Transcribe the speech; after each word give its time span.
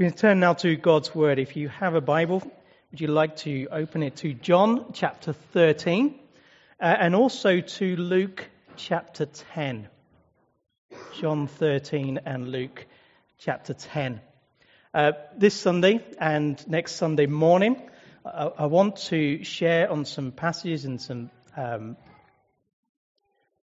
We 0.00 0.10
turn 0.10 0.40
now 0.40 0.54
to 0.54 0.76
God's 0.76 1.14
Word. 1.14 1.38
If 1.38 1.56
you 1.56 1.68
have 1.68 1.94
a 1.94 2.00
Bible, 2.00 2.42
would 2.90 3.00
you 3.02 3.08
like 3.08 3.36
to 3.44 3.68
open 3.70 4.02
it 4.02 4.16
to 4.16 4.32
John 4.32 4.94
chapter 4.94 5.34
13 5.34 6.18
uh, 6.80 6.84
and 6.84 7.14
also 7.14 7.60
to 7.60 7.96
Luke 7.96 8.48
chapter 8.76 9.26
10? 9.26 9.90
John 11.20 11.48
13 11.48 12.20
and 12.24 12.48
Luke 12.48 12.86
chapter 13.40 13.74
10. 13.74 14.22
Uh, 14.94 15.12
this 15.36 15.52
Sunday 15.54 16.02
and 16.18 16.66
next 16.66 16.92
Sunday 16.92 17.26
morning, 17.26 17.76
I, 18.24 18.46
I, 18.60 18.66
want 18.66 18.96
to 19.08 19.44
share 19.44 19.92
on 19.92 20.06
some 20.06 20.32
passages 20.32 20.86
and 20.86 20.98
some 20.98 21.30
um, 21.58 21.98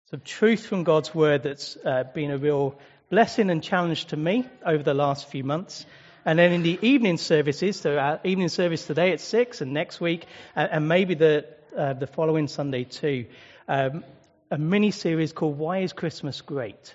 some 0.08 0.22
truth 0.24 0.64
from 0.64 0.84
God's 0.84 1.14
Word 1.14 1.42
that's 1.42 1.76
uh, 1.84 2.04
been 2.04 2.30
a 2.30 2.38
real 2.38 2.78
blessing 3.10 3.50
and 3.50 3.62
challenge 3.62 4.06
to 4.06 4.16
me 4.16 4.48
over 4.64 4.82
the 4.82 4.94
last 4.94 5.28
few 5.28 5.44
months. 5.44 5.84
And 6.24 6.38
then 6.38 6.52
in 6.52 6.62
the 6.62 6.78
evening 6.82 7.16
services, 7.16 7.80
so 7.80 7.98
our 7.98 8.20
evening 8.22 8.48
service 8.48 8.86
today 8.86 9.12
at 9.12 9.20
six, 9.20 9.60
and 9.60 9.72
next 9.72 10.00
week, 10.00 10.26
uh, 10.56 10.68
and 10.70 10.88
maybe 10.88 11.14
the 11.14 11.46
uh, 11.76 11.94
the 11.94 12.06
following 12.06 12.48
Sunday 12.48 12.84
too, 12.84 13.26
um, 13.66 14.04
a 14.50 14.58
mini 14.58 14.92
series 14.92 15.32
called 15.32 15.58
"Why 15.58 15.78
Is 15.78 15.92
Christmas 15.92 16.40
Great?" 16.40 16.94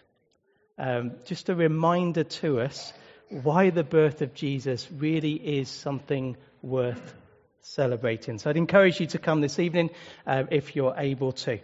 Um, 0.78 1.14
just 1.26 1.50
a 1.50 1.56
reminder 1.56 2.24
to 2.24 2.62
us 2.62 2.94
why 3.30 3.72
the 3.72 3.84
birth 3.84 4.22
of 4.22 4.34
Jesus 4.34 4.88
really 4.92 5.34
is 5.34 5.70
something 5.70 6.38
worth 6.62 7.16
celebrating. 7.62 8.38
So 8.38 8.50
I'd 8.50 8.58
encourage 8.58 9.00
you 9.00 9.08
to 9.08 9.18
come 9.18 9.42
this 9.42 9.60
evening 9.60 9.90
uh, 10.26 10.44
if 10.50 10.76
you're 10.76 10.96
able 10.98 11.34
to. 11.34 11.60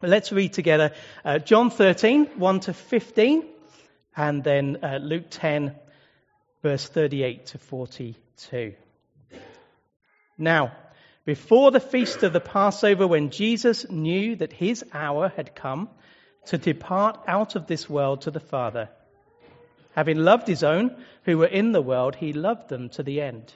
But 0.00 0.10
let's 0.10 0.32
read 0.32 0.52
together 0.52 0.92
uh, 1.24 1.38
John 1.38 1.70
13, 1.70 2.26
1 2.36 2.60
to 2.60 2.74
15, 2.74 3.44
and 4.16 4.44
then 4.44 4.78
uh, 4.82 4.98
Luke 5.00 5.26
10, 5.30 5.74
verse 6.64 6.88
38 6.88 7.44
to 7.44 7.58
42. 7.58 8.72
Now, 10.38 10.72
before 11.26 11.70
the 11.70 11.78
feast 11.78 12.22
of 12.22 12.32
the 12.32 12.40
Passover, 12.40 13.06
when 13.06 13.28
Jesus 13.28 13.90
knew 13.90 14.36
that 14.36 14.50
his 14.50 14.82
hour 14.90 15.28
had 15.28 15.54
come 15.54 15.90
to 16.46 16.56
depart 16.56 17.20
out 17.26 17.54
of 17.54 17.66
this 17.66 17.86
world 17.86 18.22
to 18.22 18.30
the 18.30 18.40
Father, 18.40 18.88
having 19.94 20.16
loved 20.16 20.48
his 20.48 20.64
own 20.64 20.96
who 21.24 21.36
were 21.36 21.46
in 21.60 21.72
the 21.72 21.82
world, 21.82 22.14
he 22.16 22.32
loved 22.32 22.70
them 22.70 22.88
to 22.88 23.02
the 23.02 23.20
end. 23.20 23.52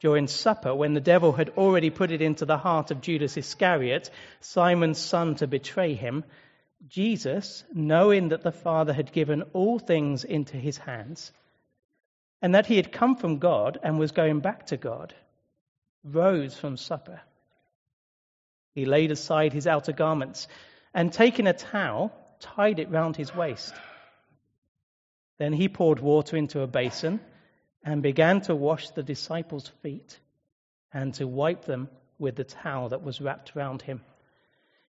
During 0.00 0.26
supper, 0.26 0.74
when 0.74 0.92
the 0.92 1.00
devil 1.00 1.32
had 1.32 1.48
already 1.56 1.88
put 1.88 2.10
it 2.10 2.20
into 2.20 2.44
the 2.44 2.58
heart 2.58 2.90
of 2.90 3.00
Judas 3.00 3.38
Iscariot, 3.38 4.10
Simon's 4.40 4.98
son, 4.98 5.36
to 5.36 5.46
betray 5.46 5.94
him, 5.94 6.24
Jesus, 6.88 7.64
knowing 7.72 8.28
that 8.28 8.42
the 8.42 8.52
Father 8.52 8.92
had 8.92 9.12
given 9.12 9.42
all 9.52 9.78
things 9.78 10.24
into 10.24 10.56
his 10.56 10.78
hands, 10.78 11.32
and 12.42 12.54
that 12.54 12.66
he 12.66 12.76
had 12.76 12.92
come 12.92 13.16
from 13.16 13.38
God 13.38 13.78
and 13.82 13.98
was 13.98 14.12
going 14.12 14.40
back 14.40 14.66
to 14.66 14.76
God, 14.76 15.14
rose 16.02 16.56
from 16.56 16.76
supper. 16.76 17.20
He 18.74 18.84
laid 18.86 19.10
aside 19.10 19.52
his 19.52 19.66
outer 19.66 19.92
garments 19.92 20.48
and, 20.94 21.12
taking 21.12 21.46
a 21.46 21.52
towel, 21.52 22.12
tied 22.40 22.78
it 22.78 22.90
round 22.90 23.16
his 23.16 23.34
waist. 23.34 23.74
Then 25.38 25.52
he 25.52 25.68
poured 25.68 26.00
water 26.00 26.36
into 26.36 26.60
a 26.60 26.66
basin 26.66 27.20
and 27.84 28.02
began 28.02 28.40
to 28.42 28.54
wash 28.54 28.90
the 28.90 29.02
disciples' 29.02 29.68
feet 29.82 30.18
and 30.92 31.14
to 31.14 31.26
wipe 31.26 31.64
them 31.64 31.88
with 32.18 32.36
the 32.36 32.44
towel 32.44 32.90
that 32.90 33.02
was 33.02 33.20
wrapped 33.20 33.54
round 33.54 33.82
him. 33.82 34.02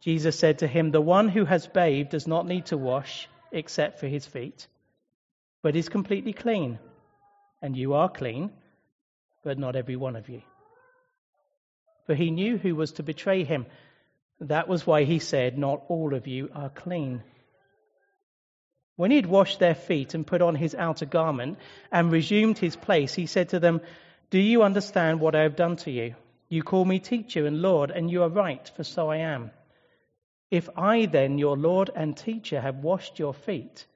Jesus 0.00 0.38
said 0.38 0.58
to 0.58 0.66
him, 0.66 0.90
The 0.90 1.00
one 1.00 1.28
who 1.28 1.44
has 1.44 1.66
bathed 1.66 2.10
does 2.10 2.26
not 2.26 2.46
need 2.46 2.66
to 2.66 2.76
wash 2.76 3.28
except 3.52 3.98
for 3.98 4.06
his 4.06 4.26
feet, 4.26 4.66
but 5.62 5.76
is 5.76 5.88
completely 5.88 6.32
clean. 6.32 6.78
And 7.62 7.76
you 7.76 7.94
are 7.94 8.08
clean, 8.08 8.50
but 9.42 9.58
not 9.58 9.76
every 9.76 9.96
one 9.96 10.16
of 10.16 10.28
you. 10.28 10.42
For 12.06 12.14
he 12.14 12.30
knew 12.30 12.58
who 12.58 12.76
was 12.76 12.92
to 12.92 13.02
betray 13.02 13.44
him. 13.44 13.66
That 14.40 14.68
was 14.68 14.86
why 14.86 15.04
he 15.04 15.18
said, 15.18 15.58
Not 15.58 15.82
all 15.88 16.14
of 16.14 16.26
you 16.26 16.50
are 16.54 16.68
clean. 16.68 17.22
When 18.96 19.10
he 19.10 19.16
had 19.16 19.26
washed 19.26 19.58
their 19.58 19.74
feet 19.74 20.14
and 20.14 20.26
put 20.26 20.40
on 20.40 20.54
his 20.54 20.74
outer 20.74 21.06
garment 21.06 21.58
and 21.92 22.10
resumed 22.12 22.58
his 22.58 22.76
place, 22.76 23.14
he 23.14 23.26
said 23.26 23.50
to 23.50 23.60
them, 23.60 23.80
Do 24.30 24.38
you 24.38 24.62
understand 24.62 25.20
what 25.20 25.34
I 25.34 25.42
have 25.42 25.56
done 25.56 25.76
to 25.78 25.90
you? 25.90 26.14
You 26.48 26.62
call 26.62 26.84
me 26.84 26.98
teacher 26.98 27.46
and 27.46 27.60
Lord, 27.60 27.90
and 27.90 28.10
you 28.10 28.22
are 28.22 28.28
right, 28.28 28.70
for 28.76 28.84
so 28.84 29.10
I 29.10 29.18
am. 29.18 29.50
If 30.50 30.68
I 30.76 31.06
then, 31.06 31.38
your 31.38 31.56
Lord 31.56 31.90
and 31.94 32.16
teacher, 32.16 32.60
have 32.60 32.76
washed 32.76 33.18
your 33.18 33.34
feet, 33.34 33.86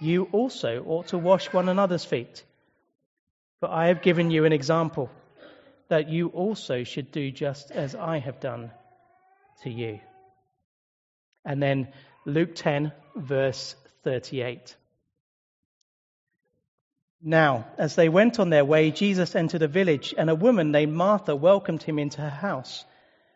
you 0.00 0.28
also 0.32 0.84
ought 0.86 1.08
to 1.08 1.18
wash 1.18 1.52
one 1.52 1.68
another's 1.68 2.04
feet. 2.04 2.44
For 3.60 3.70
I 3.70 3.86
have 3.88 4.02
given 4.02 4.30
you 4.30 4.44
an 4.44 4.52
example, 4.52 5.10
that 5.88 6.08
you 6.08 6.28
also 6.28 6.84
should 6.84 7.10
do 7.12 7.30
just 7.30 7.70
as 7.70 7.94
I 7.94 8.18
have 8.18 8.40
done 8.40 8.70
to 9.62 9.70
you. 9.70 10.00
And 11.44 11.62
then 11.62 11.88
Luke 12.26 12.54
10, 12.54 12.92
verse 13.16 13.74
38. 14.02 14.76
Now, 17.22 17.66
as 17.78 17.94
they 17.94 18.10
went 18.10 18.38
on 18.38 18.50
their 18.50 18.64
way, 18.64 18.90
Jesus 18.90 19.34
entered 19.34 19.62
a 19.62 19.68
village, 19.68 20.14
and 20.16 20.28
a 20.28 20.34
woman 20.34 20.72
named 20.72 20.92
Martha 20.92 21.34
welcomed 21.34 21.82
him 21.82 21.98
into 21.98 22.20
her 22.20 22.28
house. 22.28 22.84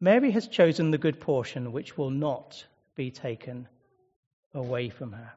Mary 0.00 0.30
has 0.30 0.48
chosen 0.48 0.90
the 0.90 0.98
good 0.98 1.20
portion 1.20 1.72
which 1.72 1.96
will 1.96 2.10
not 2.10 2.64
be 2.94 3.10
taken 3.10 3.68
away 4.52 4.88
from 4.88 5.12
her. 5.12 5.32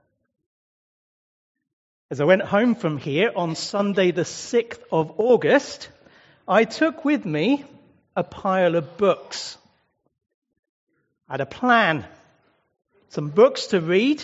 As 2.09 2.21
I 2.21 2.25
went 2.25 2.41
home 2.41 2.75
from 2.75 2.97
here 2.97 3.31
on 3.35 3.55
Sunday, 3.55 4.11
the 4.11 4.21
6th 4.21 4.79
of 4.91 5.19
August, 5.19 5.89
I 6.47 6.63
took 6.63 7.03
with 7.03 7.25
me 7.25 7.65
a 8.15 8.23
pile 8.23 8.75
of 8.75 8.97
books. 8.97 9.57
I 11.27 11.33
had 11.33 11.41
a 11.41 11.45
plan, 11.45 12.05
some 13.09 13.29
books 13.29 13.67
to 13.67 13.81
read 13.81 14.23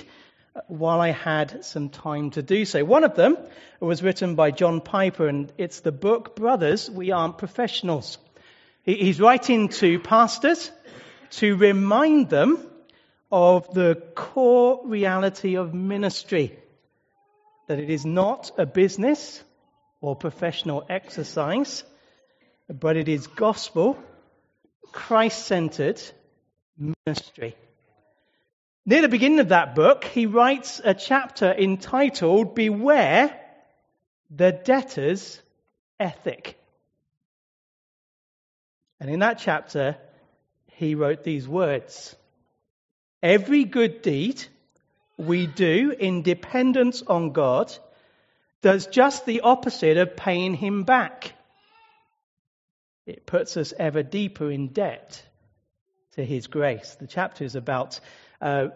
while 0.68 1.02
I 1.02 1.10
had 1.10 1.66
some 1.66 1.90
time 1.90 2.32
to 2.32 2.42
do 2.42 2.64
so. 2.64 2.86
One 2.86 3.04
of 3.04 3.16
them 3.16 3.38
was 3.80 4.02
written 4.02 4.36
by 4.36 4.52
John 4.52 4.80
Piper, 4.80 5.28
and 5.28 5.52
it's 5.58 5.82
the 5.82 5.92
book 5.92 6.36
Brothers, 6.36 6.90
We 6.90 7.12
Aren't 7.12 7.38
Professionals. 7.38 8.18
He's 8.84 9.22
writing 9.22 9.70
to 9.70 9.98
pastors 9.98 10.70
to 11.32 11.56
remind 11.56 12.30
them 12.30 12.68
of 13.32 13.74
the 13.74 13.96
core 14.14 14.82
reality 14.86 15.56
of 15.56 15.74
ministry 15.74 16.60
that 17.68 17.80
it 17.80 17.90
is 17.90 18.06
not 18.06 18.52
a 18.58 18.66
business 18.66 19.42
or 20.02 20.18
professional 20.18 20.86
exercise, 20.90 21.86
but 22.68 22.98
it 22.98 23.08
is 23.08 23.28
gospel, 23.28 23.98
Christ 24.92 25.46
centered 25.46 26.02
ministry. 26.78 27.56
Near 28.86 29.02
the 29.02 29.08
beginning 29.08 29.40
of 29.40 29.50
that 29.50 29.76
book, 29.76 30.04
he 30.04 30.26
writes 30.26 30.82
a 30.84 30.94
chapter 30.94 31.50
entitled 31.50 32.54
Beware 32.54 33.40
the 34.30 34.52
Debtor's 34.52 35.42
Ethic. 36.02 36.60
And 39.04 39.12
in 39.12 39.20
that 39.20 39.38
chapter, 39.38 39.98
he 40.76 40.96
wrote 40.96 41.26
these 41.26 41.46
words 41.46 42.16
Every 43.22 43.66
good 43.66 44.02
deed 44.02 44.42
we 45.18 45.46
do 45.46 45.94
in 46.00 46.22
dependence 46.22 47.02
on 47.02 47.34
God 47.34 47.76
does 48.62 48.88
just 48.88 49.26
the 49.26 49.42
opposite 49.42 49.98
of 49.98 50.16
paying 50.16 50.54
him 50.54 50.86
back. 50.86 51.34
It 53.06 53.26
puts 53.26 53.58
us 53.58 53.74
ever 53.78 54.04
deeper 54.04 54.50
in 54.50 54.70
debt 54.70 55.22
to 56.14 56.24
his 56.24 56.48
grace. 56.48 56.96
The 56.98 57.08
chapter 57.08 57.44
is 57.44 57.56
about 57.56 58.00
uh, 58.40 58.68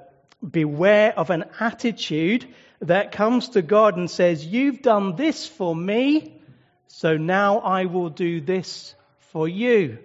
beware 0.45 1.17
of 1.17 1.29
an 1.29 1.45
attitude 1.57 2.45
that 2.81 3.13
comes 3.13 3.47
to 3.49 3.61
God 3.61 3.95
and 3.95 4.11
says, 4.11 4.45
You've 4.45 4.81
done 4.81 5.15
this 5.15 5.47
for 5.47 5.73
me, 5.73 6.41
so 6.87 7.15
now 7.15 7.59
I 7.59 7.85
will 7.85 8.09
do 8.09 8.41
this 8.41 8.93
for 9.31 9.47
you 9.47 9.99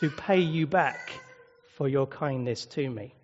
to 0.00 0.10
pay 0.10 0.40
you 0.40 0.66
back 0.66 1.12
for 1.76 1.88
your 1.88 2.06
kindness 2.06 2.66
to 2.66 2.88
me. 2.88 3.14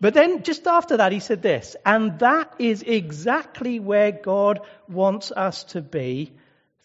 But 0.00 0.14
then 0.14 0.42
just 0.42 0.66
after 0.66 0.96
that, 0.96 1.12
he 1.12 1.20
said 1.20 1.42
this, 1.42 1.76
and 1.86 2.18
that 2.18 2.54
is 2.58 2.82
exactly 2.82 3.78
where 3.78 4.12
God 4.12 4.60
wants 4.88 5.30
us 5.30 5.64
to 5.74 5.80
be 5.80 6.32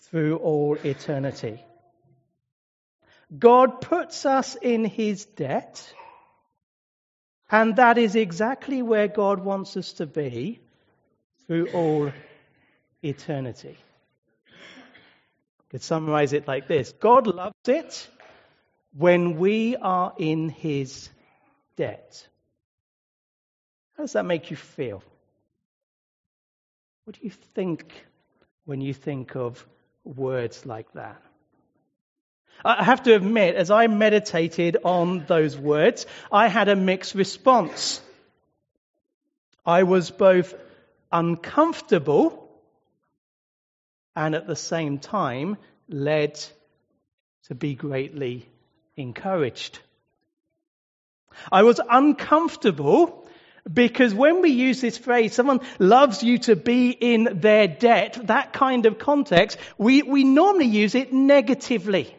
through 0.01 0.38
all 0.38 0.78
eternity. 0.84 1.63
God 3.38 3.81
puts 3.81 4.25
us 4.25 4.56
in 4.56 4.86
his 4.86 5.25
debt 5.25 5.94
and 7.50 7.78
that 7.78 7.98
is 7.98 8.16
exactly 8.16 8.81
where 8.81 9.07
God 9.07 9.40
wants 9.40 9.78
us 9.78 9.94
to 9.94 10.06
be 10.06 10.60
through 11.45 11.68
all 11.68 12.12
eternity. 13.01 13.78
I 14.50 15.63
could 15.72 15.81
summarize 15.81 16.33
it 16.33 16.48
like 16.48 16.68
this 16.68 16.92
God 16.92 17.28
loves 17.28 17.56
it 17.68 18.07
when 18.98 19.38
we 19.38 19.76
are 19.76 20.14
in 20.18 20.50
his 20.50 21.10
debt. 21.76 22.28
How 23.96 24.04
does 24.04 24.14
that 24.14 24.26
make 24.26 24.50
you 24.50 24.58
feel? 24.58 25.04
What 27.04 27.20
do 27.20 27.24
you 27.24 27.32
think 27.54 27.94
when 28.66 28.82
you 28.82 28.94
think 28.94 29.36
of 29.36 29.64
words 30.04 30.66
like 30.66 30.92
that? 30.94 31.22
I 32.66 32.84
have 32.84 33.04
to 33.04 33.14
admit, 33.14 33.56
as 33.56 33.70
I 33.70 33.86
meditated 33.86 34.78
on 34.84 35.26
those 35.28 35.56
words, 35.56 36.08
I 36.32 36.48
had 36.48 36.68
a 36.68 36.76
mixed 36.76 37.14
response. 37.14 38.02
I 39.64 39.84
was 39.84 40.10
both 40.10 40.56
uncomfortable 41.12 42.50
and 44.16 44.34
at 44.34 44.48
the 44.48 44.56
same 44.56 44.98
time 44.98 45.58
led 45.88 46.40
to 47.44 47.54
be 47.54 47.76
greatly 47.76 48.48
encouraged. 48.98 49.80
I 51.52 51.64
was 51.64 51.80
uncomfortable 51.88 53.28
because 53.72 54.14
when 54.14 54.42
we 54.42 54.50
use 54.50 54.82
this 54.82 54.98
phrase, 54.98 55.34
someone 55.34 55.60
loves 55.78 56.24
you 56.24 56.40
to 56.40 56.56
be 56.56 56.90
in 56.90 57.40
their 57.42 57.68
debt, 57.68 58.18
that 58.28 58.54
kind 58.54 58.86
of 58.86 58.98
context, 58.98 59.58
we, 59.78 60.02
we 60.04 60.24
normally 60.24 60.66
use 60.66 60.96
it 60.96 61.14
negatively. 61.14 62.14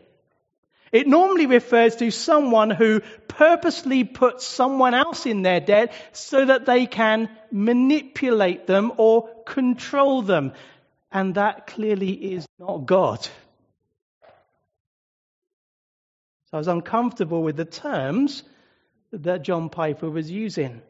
It 0.93 1.07
normally 1.07 1.47
refers 1.47 1.97
to 1.97 2.11
someone 2.11 2.71
who 2.71 3.01
purposely 3.29 4.05
puts 4.05 4.47
someone 4.47 4.95
else 4.95 5.27
in 5.27 5.43
their 5.43 5.61
debt 5.61 5.93
so 6.13 6.45
that 6.47 6.65
they 6.65 6.87
can 6.87 7.29
manipulate 7.51 8.67
them 8.67 8.93
or 8.97 9.29
control 9.45 10.23
them. 10.23 10.53
And 11.13 11.35
that 11.35 11.67
clearly 11.67 12.13
is 12.13 12.47
not 12.59 12.87
God. 12.87 13.27
So 16.51 16.57
I 16.57 16.59
was 16.59 16.69
uncomfortable 16.69 17.43
with 17.43 17.57
the 17.57 17.65
terms 17.65 18.43
that 19.13 19.43
John 19.43 19.69
Piper 19.69 20.09
was 20.09 20.31
using. 20.31 20.81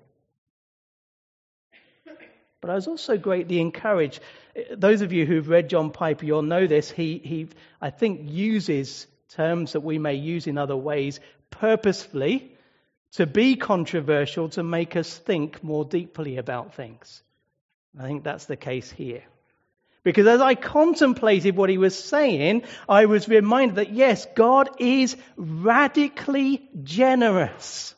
But 2.61 2.71
I 2.71 2.75
was 2.75 2.89
also 2.89 3.17
greatly 3.17 3.61
encouraged. 3.61 4.21
Those 4.73 5.03
of 5.03 5.13
you 5.13 5.27
who've 5.27 5.49
read 5.49 5.69
John 5.69 5.91
Piper, 5.91 6.25
you'll 6.25 6.43
know 6.43 6.67
this. 6.67 6.91
He, 6.91 7.19
he 7.19 7.49
I 7.81 7.91
think, 7.91 8.21
uses 8.25 9.07
terms 9.31 9.73
that 9.73 9.81
we 9.81 9.99
may 9.99 10.15
use 10.15 10.47
in 10.47 10.59
other 10.59 10.77
ways 10.77 11.21
purposefully 11.51 12.53
to 13.13 13.27
be 13.27 13.57
controversial 13.57 14.49
to 14.51 14.63
make 14.63 14.97
us 14.97 15.17
think 15.17 15.63
more 15.63 15.85
deeply 15.85 16.37
about 16.37 16.75
things. 16.75 17.23
I 17.99 18.03
think 18.03 18.25
that's 18.25 18.47
the 18.47 18.57
case 18.57 18.91
here. 18.91 19.23
Because 20.05 20.27
as 20.27 20.41
I 20.41 20.55
contemplated 20.55 21.57
what 21.57 21.71
he 21.71 21.79
was 21.79 21.99
saying, 21.99 22.63
I 22.89 23.07
was 23.07 23.29
reminded 23.29 23.77
that 23.77 23.93
yes, 23.93 24.27
God 24.35 24.71
is 24.79 25.17
radically 25.37 26.69
generous. 26.83 27.95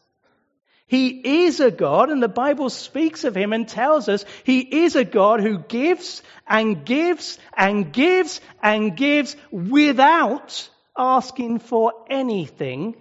He 0.87 1.45
is 1.45 1.61
a 1.61 1.71
God, 1.71 2.11
and 2.11 2.21
the 2.21 2.29
Bible 2.29 2.69
speaks 2.69 3.23
of 3.23 3.37
him 3.37 3.53
and 3.53 3.69
tells 3.69 4.09
us 4.09 4.25
he 4.43 4.59
is 4.85 4.97
a 4.97 5.05
God 5.05 5.41
who 5.41 5.59
gives 5.59 6.21
and 6.49 6.85
gives 6.85 7.39
and 7.57 7.93
gives 7.93 8.41
and 8.61 8.97
gives 8.97 9.37
without 9.53 10.69
asking 10.99 11.61
for 11.61 11.93
anything 12.09 12.97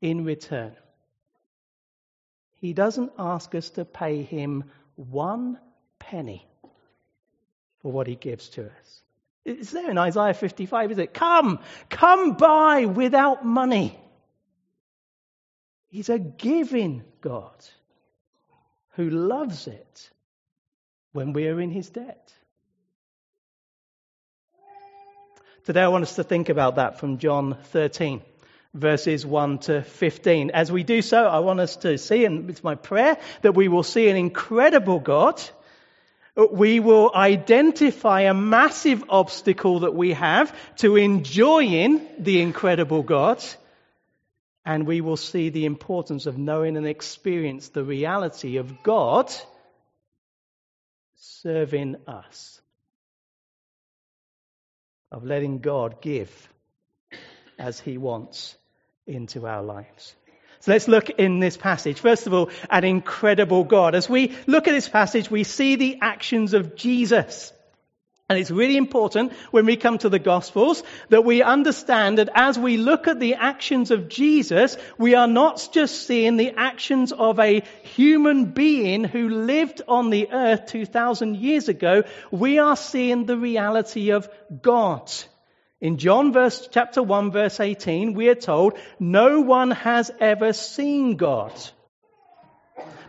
in 0.00 0.24
return. 0.24 0.74
He 2.62 2.72
doesn't 2.72 3.12
ask 3.18 3.54
us 3.54 3.68
to 3.70 3.84
pay 3.84 4.22
him 4.22 4.70
one 4.96 5.58
penny 5.98 6.46
for 7.82 7.92
what 7.92 8.06
he 8.06 8.14
gives 8.14 8.48
to 8.50 8.64
us. 8.64 9.02
It's 9.44 9.72
there 9.72 9.90
in 9.90 9.98
Isaiah 9.98 10.34
55, 10.34 10.92
is 10.92 10.98
it? 10.98 11.12
Come, 11.12 11.58
come 11.90 12.34
buy 12.34 12.84
without 12.84 13.44
money. 13.44 13.98
He's 15.88 16.08
a 16.08 16.18
giving 16.18 17.02
God 17.20 17.56
who 18.92 19.10
loves 19.10 19.66
it 19.66 20.10
when 21.12 21.32
we 21.32 21.48
are 21.48 21.60
in 21.60 21.70
his 21.70 21.90
debt. 21.90 22.32
Today 25.64 25.82
I 25.82 25.88
want 25.88 26.02
us 26.02 26.16
to 26.16 26.24
think 26.24 26.48
about 26.48 26.76
that 26.76 26.98
from 26.98 27.18
John 27.18 27.56
13, 27.64 28.22
verses 28.74 29.26
1 29.26 29.58
to 29.58 29.82
15. 29.82 30.50
As 30.50 30.72
we 30.72 30.82
do 30.82 31.02
so, 31.02 31.24
I 31.24 31.40
want 31.40 31.60
us 31.60 31.76
to 31.76 31.98
see, 31.98 32.24
and 32.24 32.48
it's 32.48 32.64
my 32.64 32.74
prayer, 32.74 33.16
that 33.42 33.52
we 33.52 33.68
will 33.68 33.82
see 33.82 34.08
an 34.08 34.16
incredible 34.16 34.98
God. 34.98 35.40
We 36.36 36.80
will 36.80 37.10
identify 37.14 38.22
a 38.22 38.34
massive 38.34 39.04
obstacle 39.08 39.80
that 39.80 39.94
we 39.94 40.12
have 40.14 40.54
to 40.76 40.96
enjoying 40.96 42.06
the 42.18 42.40
incredible 42.40 43.02
God. 43.02 43.44
And 44.64 44.86
we 44.86 45.00
will 45.00 45.16
see 45.16 45.50
the 45.50 45.66
importance 45.66 46.26
of 46.26 46.38
knowing 46.38 46.76
and 46.76 46.86
experience 46.86 47.68
the 47.68 47.84
reality 47.84 48.58
of 48.58 48.82
God 48.82 49.32
serving 51.16 51.96
us 52.06 52.62
of 55.12 55.24
letting 55.24 55.58
God 55.58 56.00
give 56.00 56.48
as 57.58 57.78
He 57.78 57.98
wants 57.98 58.56
into 59.06 59.46
our 59.46 59.62
lives. 59.62 60.16
So 60.62 60.70
let's 60.70 60.86
look 60.86 61.10
in 61.10 61.40
this 61.40 61.56
passage. 61.56 61.98
First 61.98 62.28
of 62.28 62.34
all, 62.34 62.48
an 62.70 62.84
incredible 62.84 63.64
God. 63.64 63.96
As 63.96 64.08
we 64.08 64.32
look 64.46 64.68
at 64.68 64.70
this 64.72 64.88
passage, 64.88 65.28
we 65.28 65.42
see 65.42 65.74
the 65.74 65.98
actions 66.00 66.54
of 66.54 66.76
Jesus. 66.76 67.52
And 68.30 68.38
it's 68.38 68.52
really 68.52 68.76
important 68.76 69.32
when 69.50 69.66
we 69.66 69.76
come 69.76 69.98
to 69.98 70.08
the 70.08 70.20
Gospels 70.20 70.84
that 71.08 71.24
we 71.24 71.42
understand 71.42 72.18
that 72.18 72.28
as 72.32 72.60
we 72.60 72.76
look 72.76 73.08
at 73.08 73.18
the 73.18 73.34
actions 73.34 73.90
of 73.90 74.08
Jesus, 74.08 74.76
we 74.98 75.16
are 75.16 75.26
not 75.26 75.68
just 75.72 76.06
seeing 76.06 76.36
the 76.36 76.52
actions 76.56 77.10
of 77.10 77.40
a 77.40 77.64
human 77.82 78.52
being 78.52 79.02
who 79.02 79.30
lived 79.30 79.82
on 79.88 80.10
the 80.10 80.30
earth 80.30 80.66
2,000 80.66 81.38
years 81.38 81.68
ago. 81.68 82.04
We 82.30 82.60
are 82.60 82.76
seeing 82.76 83.26
the 83.26 83.36
reality 83.36 84.10
of 84.10 84.28
God. 84.62 85.10
In 85.82 85.98
John 85.98 86.32
verse, 86.32 86.68
chapter 86.70 87.02
1 87.02 87.32
verse 87.32 87.58
18, 87.58 88.14
we 88.14 88.28
are 88.28 88.36
told, 88.36 88.78
no 89.00 89.40
one 89.40 89.72
has 89.72 90.12
ever 90.20 90.52
seen 90.52 91.16
God. 91.16 91.52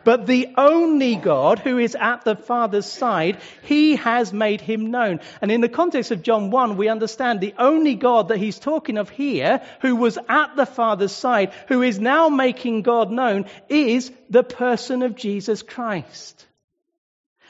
But 0.04 0.26
the 0.26 0.50
only 0.58 1.16
God 1.16 1.60
who 1.60 1.78
is 1.78 1.96
at 1.96 2.26
the 2.26 2.36
Father's 2.36 2.88
side, 2.88 3.38
he 3.62 3.96
has 3.98 4.34
made 4.34 4.60
him 4.60 4.90
known. 4.90 5.20
And 5.40 5.52
in 5.52 5.62
the 5.62 5.70
context 5.70 6.10
of 6.10 6.24
John 6.24 6.50
1, 6.50 6.76
we 6.76 6.90
understand 6.90 7.42
the 7.42 7.54
only 7.60 7.94
God 7.94 8.30
that 8.30 8.40
he's 8.40 8.58
talking 8.58 8.98
of 8.98 9.12
here, 9.12 9.62
who 9.82 9.96
was 9.96 10.18
at 10.28 10.56
the 10.56 10.66
Father's 10.66 11.12
side, 11.12 11.54
who 11.68 11.84
is 11.84 12.00
now 12.00 12.28
making 12.28 12.82
God 12.82 13.12
known, 13.12 13.46
is 13.70 14.12
the 14.32 14.44
person 14.44 15.04
of 15.04 15.16
Jesus 15.16 15.62
Christ. 15.62 16.48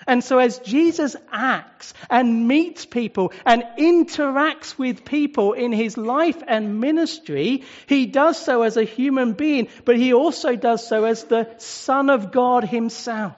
And 0.07 0.23
so 0.23 0.39
as 0.39 0.59
Jesus 0.59 1.15
acts 1.31 1.93
and 2.09 2.47
meets 2.47 2.85
people 2.85 3.33
and 3.45 3.63
interacts 3.77 4.77
with 4.77 5.05
people 5.05 5.53
in 5.53 5.71
his 5.71 5.97
life 5.97 6.41
and 6.47 6.79
ministry, 6.79 7.63
he 7.87 8.05
does 8.05 8.37
so 8.37 8.63
as 8.63 8.77
a 8.77 8.83
human 8.83 9.33
being, 9.33 9.67
but 9.85 9.97
he 9.97 10.13
also 10.13 10.55
does 10.55 10.85
so 10.87 11.05
as 11.05 11.23
the 11.23 11.49
Son 11.57 12.09
of 12.09 12.31
God 12.31 12.63
himself. 12.63 13.37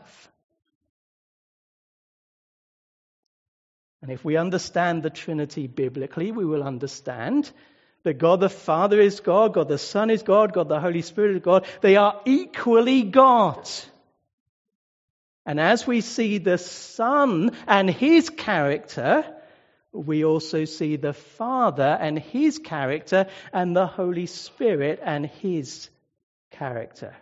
And 4.01 4.12
if 4.12 4.24
we 4.24 4.38
understand 4.38 5.01
the 5.01 5.10
Trinity 5.10 5.65
biblically, 5.65 6.31
we 6.31 6.45
will 6.45 6.62
understand 6.62 7.51
that 8.03 8.19
God 8.19 8.39
the 8.39 8.50
Father 8.50 9.01
is 9.01 9.19
God, 9.19 9.53
God 9.53 9.67
the 9.67 9.79
Son 9.79 10.12
is 10.12 10.22
God, 10.22 10.53
God 10.53 10.69
the 10.69 10.79
Holy 10.79 11.01
Spirit 11.01 11.38
is 11.38 11.41
God. 11.41 11.65
They 11.81 11.95
are 11.95 12.22
equally 12.25 13.01
God. 13.01 13.67
And 15.46 15.60
as 15.60 15.86
we 15.86 16.02
see 16.02 16.40
the 16.40 16.58
Son 16.58 17.52
and 17.68 17.90
his 17.90 18.30
character, 18.30 19.25
we 19.92 20.25
also 20.25 20.66
see 20.66 20.96
the 20.96 21.14
Father 21.14 21.98
and 22.00 22.18
his 22.18 22.60
character 22.60 23.28
and 23.54 23.75
the 23.75 23.88
Holy 23.88 24.25
Spirit 24.25 25.00
and 25.04 25.25
his 25.25 25.90
character. 26.52 27.16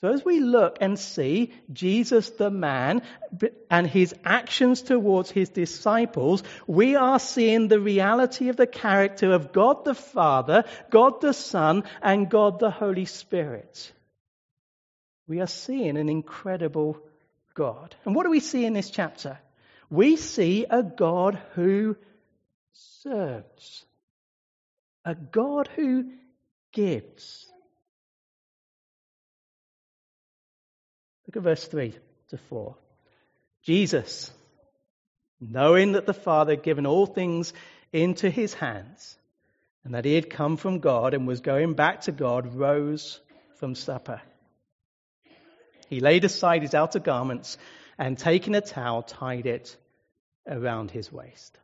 So 0.00 0.08
as 0.08 0.24
we 0.24 0.40
look 0.40 0.78
and 0.80 0.98
see 0.98 1.52
Jesus 1.70 2.30
the 2.30 2.50
man 2.50 3.02
and 3.70 3.86
his 3.86 4.14
actions 4.24 4.80
towards 4.80 5.30
his 5.30 5.50
disciples, 5.50 6.42
we 6.66 6.96
are 6.96 7.18
seeing 7.18 7.68
the 7.68 7.80
reality 7.80 8.48
of 8.48 8.56
the 8.56 8.66
character 8.66 9.32
of 9.32 9.52
God 9.52 9.84
the 9.84 9.94
Father, 9.94 10.64
God 10.88 11.20
the 11.20 11.34
Son, 11.34 11.84
and 12.00 12.30
God 12.30 12.60
the 12.60 12.70
Holy 12.70 13.04
Spirit. 13.04 13.92
We 15.30 15.40
are 15.40 15.46
seeing 15.46 15.96
an 15.96 16.08
incredible 16.08 16.98
God. 17.54 17.94
And 18.04 18.16
what 18.16 18.24
do 18.24 18.30
we 18.30 18.40
see 18.40 18.64
in 18.64 18.72
this 18.72 18.90
chapter? 18.90 19.38
We 19.88 20.16
see 20.16 20.66
a 20.68 20.82
God 20.82 21.40
who 21.54 21.96
serves, 22.72 23.84
a 25.04 25.14
God 25.14 25.68
who 25.76 26.10
gives. 26.72 27.46
Look 31.28 31.36
at 31.36 31.44
verse 31.44 31.64
3 31.64 31.94
to 32.30 32.36
4. 32.36 32.74
Jesus, 33.62 34.32
knowing 35.40 35.92
that 35.92 36.06
the 36.06 36.12
Father 36.12 36.54
had 36.54 36.64
given 36.64 36.86
all 36.86 37.06
things 37.06 37.52
into 37.92 38.28
his 38.30 38.52
hands, 38.52 39.16
and 39.84 39.94
that 39.94 40.04
he 40.04 40.16
had 40.16 40.28
come 40.28 40.56
from 40.56 40.80
God 40.80 41.14
and 41.14 41.24
was 41.24 41.40
going 41.40 41.74
back 41.74 42.00
to 42.02 42.10
God, 42.10 42.56
rose 42.56 43.20
from 43.58 43.76
supper. 43.76 44.20
He 45.90 45.98
laid 45.98 46.24
aside 46.24 46.62
his 46.62 46.72
outer 46.72 47.00
garments 47.00 47.58
and 47.98 48.16
taking 48.16 48.54
a 48.54 48.60
towel, 48.60 49.02
tied 49.02 49.44
it 49.44 49.76
around 50.46 50.92
his 50.92 51.12
waist. 51.12 51.58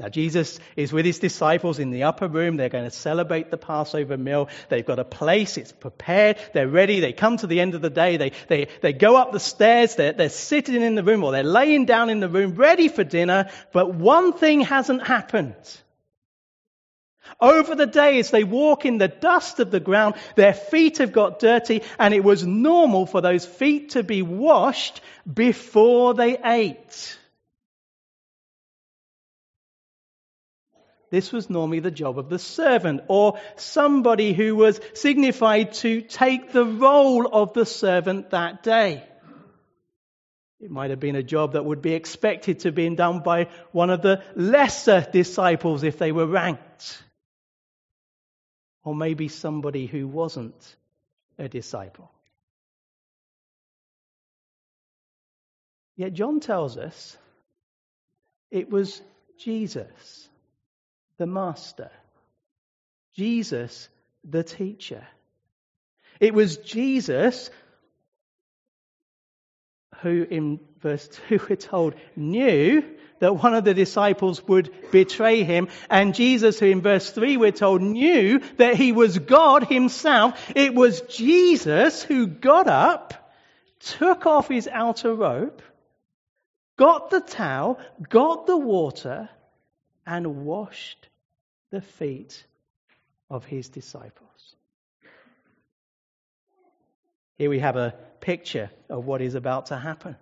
Now, 0.00 0.08
Jesus 0.08 0.58
is 0.76 0.92
with 0.92 1.04
his 1.04 1.18
disciples 1.18 1.78
in 1.78 1.90
the 1.90 2.04
upper 2.04 2.28
room. 2.28 2.56
They're 2.56 2.68
going 2.68 2.84
to 2.84 2.90
celebrate 2.90 3.50
the 3.50 3.56
Passover 3.56 4.16
meal. 4.16 4.48
They've 4.68 4.86
got 4.86 4.98
a 4.98 5.04
place. 5.04 5.56
It's 5.56 5.72
prepared. 5.72 6.38
They're 6.54 6.68
ready. 6.68 7.00
They 7.00 7.12
come 7.12 7.36
to 7.38 7.48
the 7.48 7.60
end 7.60 7.74
of 7.74 7.82
the 7.82 7.90
day. 7.90 8.16
They, 8.16 8.32
they, 8.48 8.68
they 8.80 8.92
go 8.92 9.16
up 9.16 9.32
the 9.32 9.40
stairs. 9.40 9.94
They're, 9.96 10.12
they're 10.12 10.28
sitting 10.28 10.82
in 10.82 10.94
the 10.94 11.02
room 11.02 11.24
or 11.24 11.32
they're 11.32 11.42
laying 11.42 11.84
down 11.84 12.10
in 12.10 12.20
the 12.20 12.28
room 12.28 12.54
ready 12.54 12.88
for 12.88 13.02
dinner. 13.02 13.50
But 13.72 13.94
one 13.94 14.32
thing 14.32 14.60
hasn't 14.60 15.04
happened. 15.04 15.56
Over 17.40 17.74
the 17.74 17.86
days, 17.86 18.30
they 18.30 18.44
walk 18.44 18.84
in 18.84 18.98
the 18.98 19.08
dust 19.08 19.60
of 19.60 19.70
the 19.70 19.80
ground. 19.80 20.14
Their 20.36 20.54
feet 20.54 20.98
have 20.98 21.12
got 21.12 21.38
dirty 21.38 21.82
and 21.98 22.14
it 22.14 22.24
was 22.24 22.46
normal 22.46 23.06
for 23.06 23.20
those 23.20 23.44
feet 23.44 23.90
to 23.90 24.02
be 24.02 24.22
washed 24.22 25.00
before 25.32 26.14
they 26.14 26.38
ate. 26.38 27.18
This 31.10 31.32
was 31.32 31.48
normally 31.48 31.80
the 31.80 31.90
job 31.90 32.18
of 32.18 32.28
the 32.28 32.38
servant 32.38 33.00
or 33.08 33.38
somebody 33.56 34.34
who 34.34 34.54
was 34.56 34.80
signified 34.94 35.72
to 35.74 36.02
take 36.02 36.52
the 36.52 36.66
role 36.66 37.26
of 37.26 37.54
the 37.54 37.64
servant 37.64 38.30
that 38.30 38.62
day. 38.62 39.04
It 40.60 40.70
might 40.70 40.90
have 40.90 41.00
been 41.00 41.16
a 41.16 41.22
job 41.22 41.52
that 41.52 41.64
would 41.64 41.80
be 41.80 41.94
expected 41.94 42.60
to 42.60 42.72
be 42.72 42.88
done 42.94 43.20
by 43.20 43.48
one 43.70 43.90
of 43.90 44.02
the 44.02 44.22
lesser 44.34 45.06
disciples 45.10 45.84
if 45.84 45.98
they 45.98 46.12
were 46.12 46.26
ranked. 46.26 47.02
Or 48.88 48.94
maybe 48.94 49.28
somebody 49.28 49.84
who 49.84 50.08
wasn't 50.08 50.76
a 51.38 51.46
disciple. 51.46 52.10
Yet 55.94 56.14
John 56.14 56.40
tells 56.40 56.78
us 56.78 57.14
it 58.50 58.70
was 58.70 59.02
Jesus 59.38 60.30
the 61.18 61.26
Master, 61.26 61.90
Jesus, 63.14 63.90
the 64.24 64.42
teacher. 64.42 65.06
It 66.18 66.32
was 66.32 66.56
Jesus 66.56 67.50
who, 70.00 70.26
in 70.30 70.60
verse 70.80 71.08
2, 71.28 71.40
we're 71.50 71.56
told, 71.56 71.94
knew 72.16 72.84
that 73.20 73.34
one 73.34 73.54
of 73.54 73.64
the 73.64 73.74
disciples 73.74 74.46
would 74.46 74.72
betray 74.90 75.42
him. 75.42 75.68
And 75.90 76.14
Jesus, 76.14 76.58
who 76.58 76.66
in 76.66 76.82
verse 76.82 77.10
3 77.10 77.36
we're 77.36 77.50
told 77.52 77.82
knew 77.82 78.40
that 78.56 78.76
he 78.76 78.92
was 78.92 79.18
God 79.18 79.64
himself. 79.64 80.52
It 80.54 80.74
was 80.74 81.00
Jesus 81.02 82.02
who 82.02 82.26
got 82.26 82.68
up, 82.68 83.32
took 83.80 84.26
off 84.26 84.48
his 84.48 84.68
outer 84.68 85.14
robe, 85.14 85.62
got 86.76 87.10
the 87.10 87.20
towel, 87.20 87.80
got 88.08 88.46
the 88.46 88.56
water, 88.56 89.28
and 90.06 90.44
washed 90.44 91.08
the 91.70 91.80
feet 91.80 92.44
of 93.28 93.44
his 93.44 93.68
disciples. 93.68 94.54
Here 97.36 97.50
we 97.50 97.58
have 97.60 97.76
a 97.76 97.94
picture 98.20 98.70
of 98.88 99.04
what 99.04 99.22
is 99.22 99.34
about 99.34 99.66
to 99.66 99.76
happen. 99.76 100.16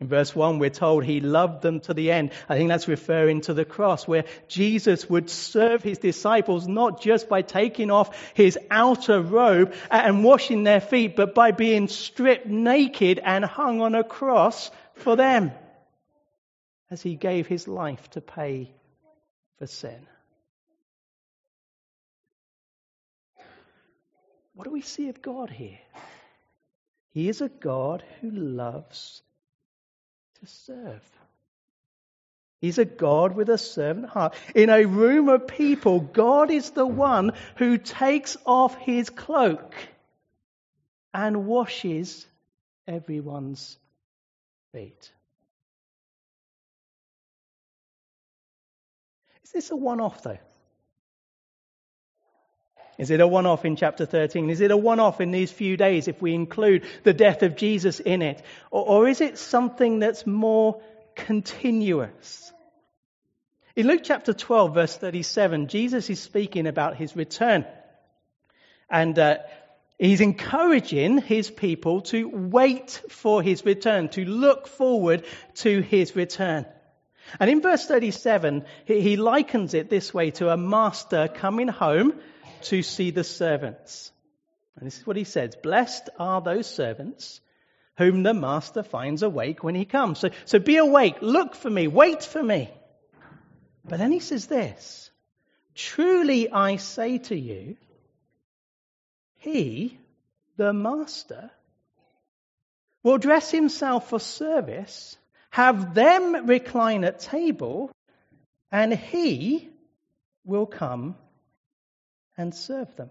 In 0.00 0.08
verse 0.08 0.34
1, 0.34 0.58
we're 0.58 0.70
told 0.70 1.04
he 1.04 1.20
loved 1.20 1.60
them 1.60 1.80
to 1.80 1.92
the 1.92 2.10
end. 2.10 2.32
I 2.48 2.56
think 2.56 2.68
that's 2.70 2.88
referring 2.88 3.42
to 3.42 3.54
the 3.54 3.66
cross, 3.66 4.08
where 4.08 4.24
Jesus 4.48 5.10
would 5.10 5.28
serve 5.28 5.82
his 5.82 5.98
disciples 5.98 6.66
not 6.66 7.02
just 7.02 7.28
by 7.28 7.42
taking 7.42 7.90
off 7.90 8.16
his 8.32 8.58
outer 8.70 9.20
robe 9.20 9.74
and 9.90 10.24
washing 10.24 10.62
their 10.62 10.80
feet, 10.80 11.16
but 11.16 11.34
by 11.34 11.50
being 11.50 11.86
stripped 11.86 12.46
naked 12.46 13.18
and 13.22 13.44
hung 13.44 13.82
on 13.82 13.94
a 13.94 14.02
cross 14.02 14.70
for 14.94 15.16
them 15.16 15.52
as 16.90 17.02
he 17.02 17.14
gave 17.14 17.46
his 17.46 17.68
life 17.68 18.08
to 18.10 18.22
pay 18.22 18.72
for 19.58 19.66
sin. 19.66 20.06
What 24.54 24.64
do 24.64 24.70
we 24.70 24.80
see 24.80 25.10
of 25.10 25.20
God 25.20 25.50
here? 25.50 25.78
He 27.12 27.28
is 27.28 27.42
a 27.42 27.48
God 27.50 28.02
who 28.20 28.30
loves 28.30 29.22
to 30.40 30.46
serve. 30.46 31.02
He's 32.60 32.78
a 32.78 32.84
God 32.84 33.34
with 33.34 33.48
a 33.48 33.56
servant 33.56 34.08
heart. 34.08 34.34
In 34.54 34.68
a 34.68 34.84
room 34.84 35.28
of 35.28 35.46
people, 35.46 36.00
God 36.00 36.50
is 36.50 36.70
the 36.70 36.86
one 36.86 37.32
who 37.56 37.78
takes 37.78 38.36
off 38.44 38.76
his 38.76 39.08
cloak 39.08 39.74
and 41.14 41.46
washes 41.46 42.26
everyone's 42.86 43.78
feet. 44.72 45.12
Is 49.44 49.52
this 49.52 49.70
a 49.70 49.76
one 49.76 50.00
off, 50.00 50.22
though? 50.22 50.38
Is 53.00 53.10
it 53.10 53.20
a 53.20 53.26
one 53.26 53.46
off 53.46 53.64
in 53.64 53.76
chapter 53.76 54.04
13? 54.04 54.50
Is 54.50 54.60
it 54.60 54.70
a 54.70 54.76
one 54.76 55.00
off 55.00 55.22
in 55.22 55.30
these 55.30 55.50
few 55.50 55.78
days 55.78 56.06
if 56.06 56.20
we 56.20 56.34
include 56.34 56.84
the 57.02 57.14
death 57.14 57.42
of 57.42 57.56
Jesus 57.56 57.98
in 57.98 58.20
it? 58.20 58.44
Or, 58.70 58.86
or 58.86 59.08
is 59.08 59.22
it 59.22 59.38
something 59.38 60.00
that's 60.00 60.26
more 60.26 60.82
continuous? 61.16 62.52
In 63.74 63.86
Luke 63.86 64.02
chapter 64.04 64.34
12, 64.34 64.74
verse 64.74 64.94
37, 64.98 65.68
Jesus 65.68 66.10
is 66.10 66.20
speaking 66.20 66.66
about 66.66 66.94
his 66.94 67.16
return. 67.16 67.64
And 68.90 69.18
uh, 69.18 69.38
he's 69.98 70.20
encouraging 70.20 71.22
his 71.22 71.50
people 71.50 72.02
to 72.02 72.28
wait 72.28 73.00
for 73.08 73.42
his 73.42 73.64
return, 73.64 74.10
to 74.10 74.26
look 74.26 74.66
forward 74.66 75.24
to 75.54 75.80
his 75.80 76.14
return. 76.14 76.66
And 77.38 77.48
in 77.48 77.62
verse 77.62 77.86
37, 77.86 78.66
he 78.84 79.16
likens 79.16 79.72
it 79.72 79.88
this 79.88 80.12
way 80.12 80.32
to 80.32 80.50
a 80.50 80.58
master 80.58 81.28
coming 81.28 81.68
home 81.68 82.20
to 82.64 82.82
see 82.82 83.10
the 83.10 83.24
servants. 83.24 84.12
And 84.76 84.86
this 84.86 84.98
is 84.98 85.06
what 85.06 85.16
he 85.16 85.24
says 85.24 85.56
Blessed 85.56 86.08
are 86.18 86.40
those 86.40 86.66
servants 86.66 87.40
whom 87.98 88.22
the 88.22 88.34
master 88.34 88.82
finds 88.82 89.22
awake 89.22 89.62
when 89.62 89.74
he 89.74 89.84
comes. 89.84 90.18
So, 90.18 90.30
so 90.46 90.58
be 90.58 90.78
awake, 90.78 91.16
look 91.20 91.54
for 91.54 91.68
me, 91.68 91.86
wait 91.86 92.22
for 92.22 92.42
me. 92.42 92.70
But 93.84 93.98
then 93.98 94.12
he 94.12 94.20
says 94.20 94.46
this 94.46 95.10
Truly 95.74 96.50
I 96.50 96.76
say 96.76 97.18
to 97.18 97.36
you, 97.36 97.76
he, 99.36 99.98
the 100.56 100.72
master, 100.72 101.50
will 103.02 103.18
dress 103.18 103.50
himself 103.50 104.10
for 104.10 104.20
service, 104.20 105.16
have 105.50 105.94
them 105.94 106.46
recline 106.46 107.04
at 107.04 107.20
table, 107.20 107.90
and 108.70 108.92
he 108.92 109.68
will 110.44 110.66
come 110.66 111.16
and 112.40 112.54
serve 112.54 112.96
them. 112.96 113.10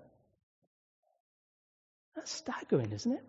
That's 2.16 2.32
staggering, 2.32 2.92
isn't 2.92 3.14
it? 3.14 3.24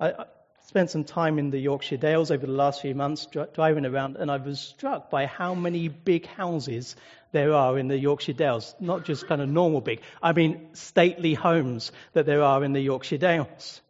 I, 0.00 0.24
spent 0.66 0.90
some 0.90 1.04
time 1.04 1.38
in 1.38 1.50
the 1.50 1.58
Yorkshire 1.58 1.96
Dales 1.96 2.30
over 2.30 2.44
the 2.44 2.52
last 2.52 2.82
few 2.82 2.94
months 2.94 3.26
driving 3.54 3.86
around, 3.86 4.16
and 4.16 4.30
I 4.30 4.36
was 4.36 4.60
struck 4.60 5.08
by 5.08 5.24
how 5.26 5.54
many 5.54 5.88
big 5.88 6.26
houses 6.26 6.94
there 7.32 7.54
are 7.54 7.78
in 7.78 7.88
the 7.88 7.96
Yorkshire 7.96 8.34
Dales. 8.34 8.74
Not 8.80 9.04
just 9.04 9.26
kind 9.26 9.40
of 9.40 9.48
normal 9.48 9.80
big, 9.80 10.02
I 10.22 10.32
mean 10.32 10.74
stately 10.74 11.32
homes 11.34 11.92
that 12.12 12.26
there 12.26 12.42
are 12.42 12.62
in 12.64 12.72
the 12.72 12.80
Yorkshire 12.80 13.18
Dales. 13.18 13.80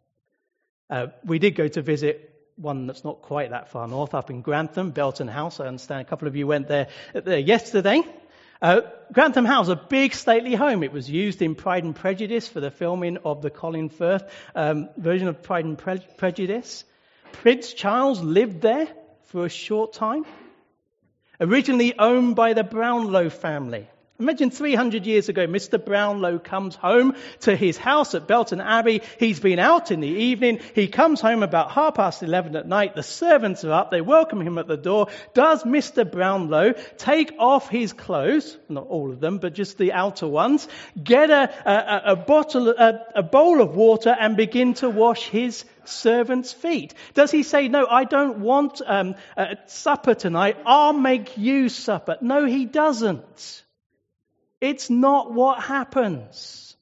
Uh, 0.89 1.07
we 1.25 1.39
did 1.39 1.55
go 1.55 1.67
to 1.67 1.81
visit 1.81 2.33
one 2.55 2.87
that's 2.87 3.03
not 3.03 3.21
quite 3.23 3.49
that 3.49 3.71
far 3.71 3.87
north, 3.87 4.13
up 4.13 4.29
in 4.29 4.41
Grantham, 4.41 4.91
Belton 4.91 5.27
House. 5.27 5.59
I 5.59 5.67
understand 5.67 6.01
a 6.01 6.05
couple 6.05 6.27
of 6.27 6.35
you 6.35 6.47
went 6.47 6.67
there, 6.67 6.87
there 7.13 7.39
yesterday. 7.39 8.03
Uh, 8.61 8.81
Grantham 9.13 9.45
House, 9.45 9.69
a 9.69 9.75
big 9.75 10.13
stately 10.13 10.53
home. 10.53 10.83
It 10.83 10.91
was 10.91 11.09
used 11.09 11.41
in 11.41 11.55
Pride 11.55 11.85
and 11.85 11.95
Prejudice 11.95 12.47
for 12.47 12.59
the 12.59 12.69
filming 12.69 13.17
of 13.23 13.41
the 13.41 13.49
Colin 13.49 13.89
Firth 13.89 14.29
um, 14.53 14.89
version 14.97 15.29
of 15.29 15.41
Pride 15.41 15.65
and 15.65 15.77
Pre- 15.77 16.05
Prejudice. 16.17 16.83
Prince 17.31 17.73
Charles 17.73 18.21
lived 18.21 18.61
there 18.61 18.87
for 19.27 19.45
a 19.45 19.49
short 19.49 19.93
time. 19.93 20.25
Originally 21.39 21.97
owned 21.97 22.35
by 22.35 22.51
the 22.51 22.65
Brownlow 22.65 23.29
family. 23.29 23.87
Imagine 24.21 24.49
300 24.51 25.05
years 25.05 25.29
ago, 25.29 25.47
Mr. 25.47 25.83
Brownlow 25.83 26.39
comes 26.39 26.75
home 26.75 27.15
to 27.39 27.55
his 27.55 27.77
house 27.77 28.15
at 28.15 28.27
Belton 28.27 28.59
Abbey. 28.59 29.01
He's 29.17 29.39
been 29.39 29.59
out 29.59 29.91
in 29.91 30.01
the 30.01 30.09
evening. 30.09 30.59
He 30.75 30.89
comes 30.89 31.21
home 31.21 31.41
about 31.41 31.71
half 31.71 31.93
past 31.95 32.21
11 32.21 32.53
at 32.57 32.67
night. 32.67 32.95
The 32.95 33.01
servants 33.01 33.63
are 33.63 33.71
up. 33.71 33.91
They 33.91 34.01
welcome 34.01 34.41
him 34.41 34.57
at 34.57 34.67
the 34.67 34.75
door. 34.75 35.07
Does 35.33 35.63
Mr. 35.63 36.09
Brownlow 36.09 36.73
take 36.97 37.35
off 37.39 37.69
his 37.69 37.93
clothes? 37.93 38.57
Not 38.67 38.87
all 38.87 39.09
of 39.09 39.21
them, 39.21 39.37
but 39.37 39.53
just 39.53 39.77
the 39.77 39.93
outer 39.93 40.27
ones. 40.27 40.67
Get 41.01 41.29
a, 41.29 41.49
a, 41.65 42.11
a 42.11 42.15
bottle, 42.17 42.67
a, 42.71 42.99
a 43.15 43.23
bowl 43.23 43.61
of 43.61 43.77
water 43.77 44.09
and 44.09 44.35
begin 44.35 44.73
to 44.75 44.89
wash 44.89 45.29
his 45.29 45.63
servants' 45.85 46.51
feet? 46.51 46.93
Does 47.13 47.31
he 47.31 47.43
say, 47.43 47.69
No, 47.69 47.87
I 47.87 48.03
don't 48.03 48.39
want 48.39 48.81
um, 48.85 49.15
supper 49.67 50.13
tonight. 50.13 50.57
I'll 50.65 50.91
make 50.91 51.37
you 51.37 51.69
supper? 51.69 52.17
No, 52.19 52.43
he 52.43 52.65
doesn't. 52.65 53.63
It's 54.61 54.89
not 54.89 55.31
what 55.33 55.61
happens. 55.63 56.75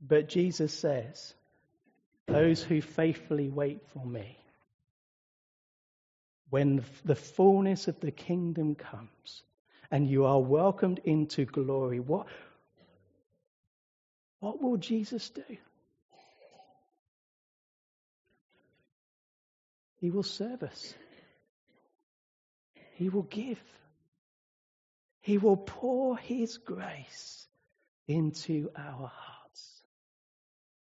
But 0.00 0.28
Jesus 0.28 0.72
says, 0.72 1.34
Those 2.26 2.62
who 2.62 2.80
faithfully 2.80 3.48
wait 3.48 3.82
for 3.92 4.04
me, 4.04 4.36
when 6.50 6.84
the 7.04 7.14
fullness 7.14 7.88
of 7.88 8.00
the 8.00 8.10
kingdom 8.10 8.74
comes 8.74 9.42
and 9.90 10.08
you 10.08 10.24
are 10.24 10.40
welcomed 10.40 11.00
into 11.04 11.44
glory, 11.44 12.00
what, 12.00 12.26
what 14.40 14.62
will 14.62 14.76
Jesus 14.76 15.30
do? 15.30 15.42
He 20.00 20.10
will 20.10 20.22
serve 20.22 20.62
us. 20.62 20.94
He 22.94 23.08
will 23.08 23.24
give. 23.24 23.60
He 25.28 25.36
will 25.36 25.58
pour 25.58 26.16
His 26.16 26.56
grace 26.56 27.46
into 28.06 28.70
our 28.74 29.12
hearts 29.14 29.82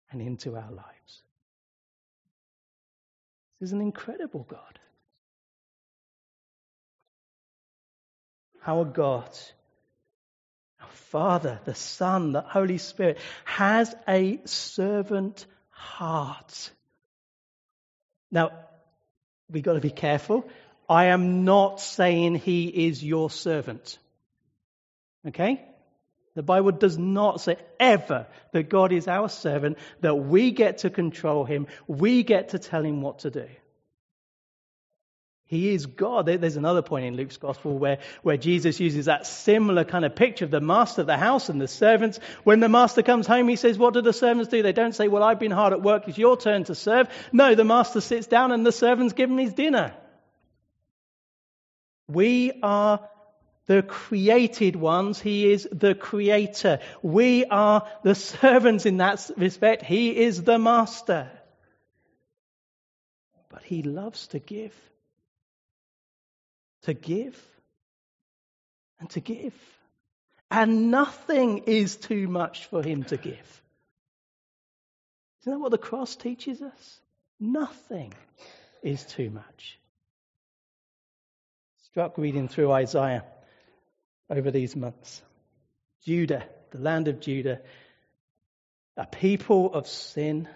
and 0.10 0.22
into 0.22 0.56
our 0.56 0.72
lives. 0.72 1.22
This 3.60 3.68
is 3.68 3.74
an 3.74 3.82
incredible 3.82 4.48
God. 4.50 4.80
Our 8.66 8.86
God, 8.86 9.30
our 10.80 10.92
Father, 10.92 11.60
the 11.66 11.75
Son, 11.75 12.32
the 12.32 12.39
Holy 12.39 12.77
Spirit 12.77 13.18
has 13.44 13.94
a 14.08 14.39
servant 14.46 15.46
heart. 15.72 16.72
Now, 18.32 18.51
we've 19.51 19.62
got 19.62 19.74
to 19.74 19.82
be 19.82 19.89
careful. 19.89 20.48
I 20.88 21.08
am 21.08 21.44
not 21.44 21.82
saying 21.82 22.36
he 22.36 22.88
is 22.88 23.04
your 23.04 23.30
servant. 23.30 24.00
Okay? 25.26 25.64
The 26.36 26.44
Bible 26.44 26.72
does 26.72 26.98
not 26.98 27.42
say 27.42 27.58
ever 27.80 28.28
that 28.52 28.70
God 28.70 28.92
is 28.92 29.08
our 29.08 29.28
servant, 29.28 29.78
that 30.02 30.16
we 30.16 30.52
get 30.52 30.80
to 30.80 30.90
control 30.90 31.46
him, 31.46 31.68
we 31.88 32.24
get 32.24 32.50
to 32.50 32.60
tell 32.60 32.84
him 32.84 33.02
what 33.02 33.20
to 33.20 33.32
do. 33.32 33.48
He 35.48 35.74
is 35.74 35.86
God. 35.86 36.25
There's 36.25 36.58
another 36.58 36.82
point 36.82 37.06
in 37.06 37.16
Luke's 37.16 37.38
gospel 37.38 37.77
where, 37.77 38.00
where 38.22 38.36
Jesus 38.36 38.82
uses 38.82 39.06
that 39.06 39.25
similar 39.25 39.86
kind 39.86 40.03
of 40.03 40.14
picture 40.14 40.44
of 40.44 40.51
the 40.51 40.60
master 40.60 41.01
of 41.01 41.08
the 41.08 41.18
house 41.18 41.48
and 41.48 41.60
the 41.60 41.70
servants. 41.70 42.20
When 42.44 42.60
the 42.60 42.68
master 42.68 43.01
comes 43.01 43.25
home, 43.25 43.48
he 43.48 43.56
says, 43.56 43.77
What 43.77 43.94
do 43.94 44.01
the 44.01 44.12
servants 44.12 44.50
do? 44.50 44.62
They 44.62 44.74
don't 44.74 44.94
say, 44.94 45.08
Well, 45.08 45.24
I've 45.24 45.40
been 45.40 45.51
hard 45.51 45.72
at 45.72 45.82
work. 45.82 46.08
It's 46.10 46.18
your 46.18 46.36
turn 46.36 46.66
to 46.66 46.75
serve. 46.75 47.08
No, 47.32 47.56
the 47.56 47.64
master 47.64 48.01
sits 48.01 48.27
down 48.27 48.51
and 48.51 48.66
the 48.66 48.74
servants 48.74 49.14
give 49.14 49.32
him 49.32 49.38
his 49.38 49.53
dinner. 49.53 49.96
We 52.10 52.60
are 52.62 53.08
the 53.68 53.84
created 53.84 54.75
ones. 54.75 55.20
He 55.20 55.51
is 55.51 55.68
the 55.72 55.94
creator. 55.94 56.80
We 57.01 57.46
are 57.46 57.88
the 58.03 58.16
servants 58.16 58.86
in 58.86 58.98
that 58.98 59.30
respect. 59.38 59.84
He 59.84 60.18
is 60.18 60.42
the 60.42 60.58
master. 60.58 61.30
But 63.50 63.64
he 63.64 63.84
loves 63.84 64.27
to 64.27 64.40
give. 64.40 64.74
To 66.84 66.94
give. 66.94 67.40
And 69.00 69.10
to 69.12 69.20
give. 69.20 69.53
And 70.50 70.90
nothing 70.90 71.60
is 71.66 71.98
too 71.98 72.27
much 72.30 72.66
for 72.68 72.82
him 72.82 73.03
to 73.06 73.18
give. 73.18 73.62
Isn't 75.42 75.53
that 75.53 75.60
what 75.60 75.72
the 75.72 75.77
cross 75.77 76.16
teaches 76.16 76.62
us? 76.62 77.00
Nothing 77.40 78.14
is 78.82 79.03
too 79.03 79.30
much. 79.30 79.77
Struck 81.90 82.18
reading 82.18 82.48
through 82.48 82.72
Isaiah 82.72 83.25
over 84.29 84.51
these 84.51 84.75
months. 84.75 85.22
Judah, 86.05 86.44
the 86.72 86.79
land 86.79 87.07
of 87.07 87.20
Judah, 87.20 87.59
a 88.96 89.05
people 89.05 89.74
of 89.74 89.87
sin, 89.87 90.48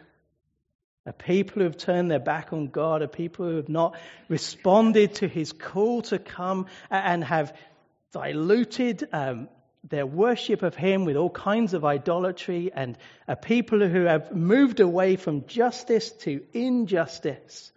a 1.06 1.14
people 1.14 1.56
who 1.56 1.64
have 1.64 1.78
turned 1.78 2.12
their 2.12 2.20
back 2.20 2.54
on 2.54 2.68
God, 2.68 3.02
a 3.02 3.08
people 3.08 3.48
who 3.48 3.56
have 3.58 3.70
not 3.70 3.98
responded 4.30 5.16
to 5.16 5.28
his 5.28 5.52
call 5.52 6.02
to 6.04 6.20
come 6.20 6.68
and 6.90 7.24
have 7.24 7.56
diluted 8.12 9.08
um, 9.12 9.48
their 9.84 10.06
worship 10.06 10.62
of 10.62 10.76
him 10.76 11.06
with 11.06 11.16
all 11.16 11.30
kinds 11.30 11.74
of 11.74 11.84
idolatry, 11.84 12.72
and 12.74 12.98
a 13.28 13.36
people 13.36 13.88
who 13.88 14.04
have 14.04 14.36
moved 14.36 14.80
away 14.80 15.16
from 15.16 15.48
justice 15.48 16.12
to 16.12 16.44
injustice. 16.54 17.72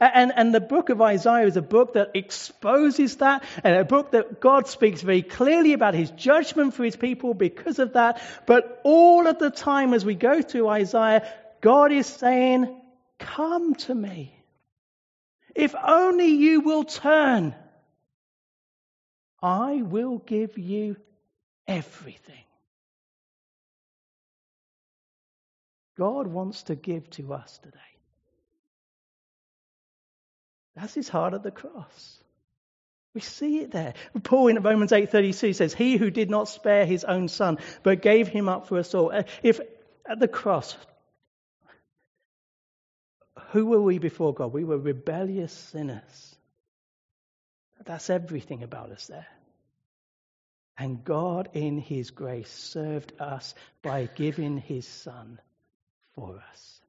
And, 0.00 0.32
and 0.34 0.54
the 0.54 0.60
book 0.60 0.88
of 0.88 1.02
Isaiah 1.02 1.46
is 1.46 1.58
a 1.58 1.62
book 1.62 1.92
that 1.92 2.12
exposes 2.14 3.16
that, 3.16 3.44
and 3.62 3.76
a 3.76 3.84
book 3.84 4.12
that 4.12 4.40
God 4.40 4.66
speaks 4.66 5.02
very 5.02 5.20
clearly 5.20 5.74
about 5.74 5.92
his 5.92 6.10
judgment 6.12 6.72
for 6.72 6.84
his 6.84 6.96
people 6.96 7.34
because 7.34 7.78
of 7.78 7.92
that. 7.92 8.22
But 8.46 8.80
all 8.82 9.26
of 9.26 9.38
the 9.38 9.50
time 9.50 9.92
as 9.92 10.04
we 10.04 10.14
go 10.14 10.40
through 10.40 10.68
Isaiah, 10.68 11.30
God 11.60 11.92
is 11.92 12.06
saying, 12.06 12.74
Come 13.18 13.74
to 13.74 13.94
me. 13.94 14.34
If 15.54 15.74
only 15.74 16.28
you 16.28 16.62
will 16.62 16.84
turn, 16.84 17.54
I 19.42 19.82
will 19.82 20.16
give 20.18 20.56
you 20.56 20.96
everything. 21.66 22.44
God 25.98 26.26
wants 26.26 26.62
to 26.64 26.74
give 26.74 27.10
to 27.10 27.34
us 27.34 27.58
today. 27.58 27.78
That's 30.76 30.94
his 30.94 31.08
heart 31.08 31.34
at 31.34 31.42
the 31.42 31.50
cross. 31.50 32.18
We 33.14 33.20
see 33.20 33.58
it 33.58 33.72
there. 33.72 33.94
Paul 34.22 34.48
in 34.48 34.62
Romans 34.62 34.92
8:32 34.92 35.52
says, 35.52 35.74
"He 35.74 35.96
who 35.96 36.10
did 36.10 36.30
not 36.30 36.48
spare 36.48 36.86
his 36.86 37.04
own 37.04 37.28
son, 37.28 37.58
but 37.82 38.02
gave 38.02 38.28
him 38.28 38.48
up 38.48 38.68
for 38.68 38.78
us 38.78 38.94
all." 38.94 39.10
Uh, 39.12 39.24
if 39.42 39.60
at 40.06 40.20
the 40.20 40.28
cross, 40.28 40.76
who 43.50 43.66
were 43.66 43.82
we 43.82 43.98
before 43.98 44.32
God? 44.32 44.52
We 44.52 44.64
were 44.64 44.78
rebellious 44.78 45.52
sinners. 45.52 46.36
That's 47.84 48.10
everything 48.10 48.62
about 48.62 48.90
us 48.90 49.06
there. 49.06 49.26
And 50.78 51.04
God, 51.04 51.50
in 51.52 51.78
His 51.78 52.10
grace, 52.10 52.50
served 52.50 53.12
us 53.20 53.54
by 53.82 54.06
giving 54.06 54.56
His 54.58 54.86
Son 54.86 55.40
for 56.14 56.42
us. 56.50 56.79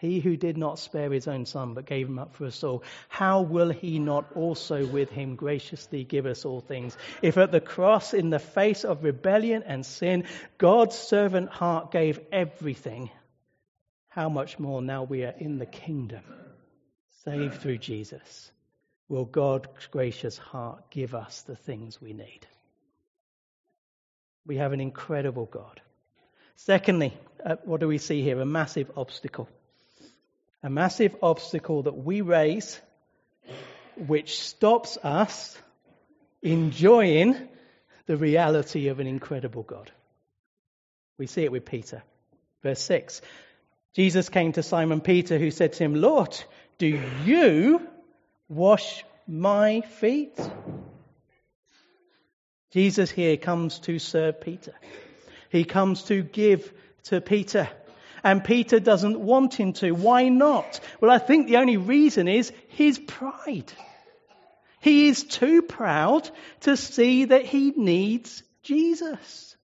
He 0.00 0.20
who 0.20 0.34
did 0.34 0.56
not 0.56 0.78
spare 0.78 1.12
his 1.12 1.28
own 1.28 1.44
son, 1.44 1.74
but 1.74 1.84
gave 1.84 2.08
him 2.08 2.18
up 2.18 2.34
for 2.34 2.46
us 2.46 2.64
all, 2.64 2.82
how 3.10 3.42
will 3.42 3.68
he 3.68 3.98
not 3.98 4.32
also 4.34 4.86
with 4.86 5.10
him 5.10 5.36
graciously 5.36 6.04
give 6.04 6.24
us 6.24 6.46
all 6.46 6.62
things? 6.62 6.96
If 7.20 7.36
at 7.36 7.52
the 7.52 7.60
cross, 7.60 8.14
in 8.14 8.30
the 8.30 8.38
face 8.38 8.86
of 8.86 9.04
rebellion 9.04 9.62
and 9.62 9.84
sin, 9.84 10.24
God's 10.56 10.96
servant 10.96 11.50
heart 11.50 11.92
gave 11.92 12.18
everything, 12.32 13.10
how 14.08 14.30
much 14.30 14.58
more 14.58 14.80
now 14.80 15.02
we 15.02 15.22
are 15.24 15.34
in 15.36 15.58
the 15.58 15.66
kingdom, 15.66 16.22
saved 17.24 17.60
through 17.60 17.78
Jesus, 17.78 18.50
will 19.10 19.26
God's 19.26 19.86
gracious 19.90 20.38
heart 20.38 20.90
give 20.90 21.14
us 21.14 21.42
the 21.42 21.56
things 21.56 22.00
we 22.00 22.14
need? 22.14 22.46
We 24.46 24.56
have 24.56 24.72
an 24.72 24.80
incredible 24.80 25.44
God. 25.44 25.82
Secondly, 26.56 27.12
uh, 27.44 27.56
what 27.64 27.80
do 27.80 27.88
we 27.88 27.98
see 27.98 28.22
here? 28.22 28.40
A 28.40 28.46
massive 28.46 28.90
obstacle. 28.96 29.46
A 30.62 30.70
massive 30.70 31.16
obstacle 31.22 31.84
that 31.84 31.96
we 31.96 32.20
raise 32.20 32.80
which 33.96 34.38
stops 34.40 34.98
us 35.02 35.58
enjoying 36.42 37.48
the 38.06 38.16
reality 38.16 38.88
of 38.88 39.00
an 39.00 39.06
incredible 39.06 39.62
God. 39.62 39.90
We 41.18 41.26
see 41.26 41.44
it 41.44 41.52
with 41.52 41.64
Peter. 41.64 42.02
Verse 42.62 42.80
6 42.82 43.22
Jesus 43.94 44.28
came 44.28 44.52
to 44.52 44.62
Simon 44.62 45.00
Peter, 45.00 45.38
who 45.38 45.50
said 45.50 45.72
to 45.72 45.84
him, 45.84 45.94
Lord, 45.94 46.38
do 46.78 46.86
you 47.24 47.86
wash 48.48 49.04
my 49.26 49.80
feet? 49.80 50.38
Jesus 52.70 53.10
here 53.10 53.36
comes 53.36 53.80
to 53.80 53.98
serve 53.98 54.40
Peter. 54.40 54.74
He 55.50 55.64
comes 55.64 56.04
to 56.04 56.22
give 56.22 56.72
to 57.04 57.20
Peter. 57.20 57.68
And 58.22 58.44
Peter 58.44 58.80
doesn't 58.80 59.18
want 59.18 59.54
him 59.54 59.72
to. 59.74 59.92
Why 59.92 60.28
not? 60.28 60.80
Well, 61.00 61.10
I 61.10 61.18
think 61.18 61.46
the 61.46 61.56
only 61.58 61.76
reason 61.76 62.28
is 62.28 62.52
his 62.68 62.98
pride. 62.98 63.72
He 64.80 65.08
is 65.08 65.24
too 65.24 65.62
proud 65.62 66.28
to 66.60 66.76
see 66.76 67.26
that 67.26 67.44
he 67.44 67.72
needs 67.76 68.42
Jesus. 68.62 69.56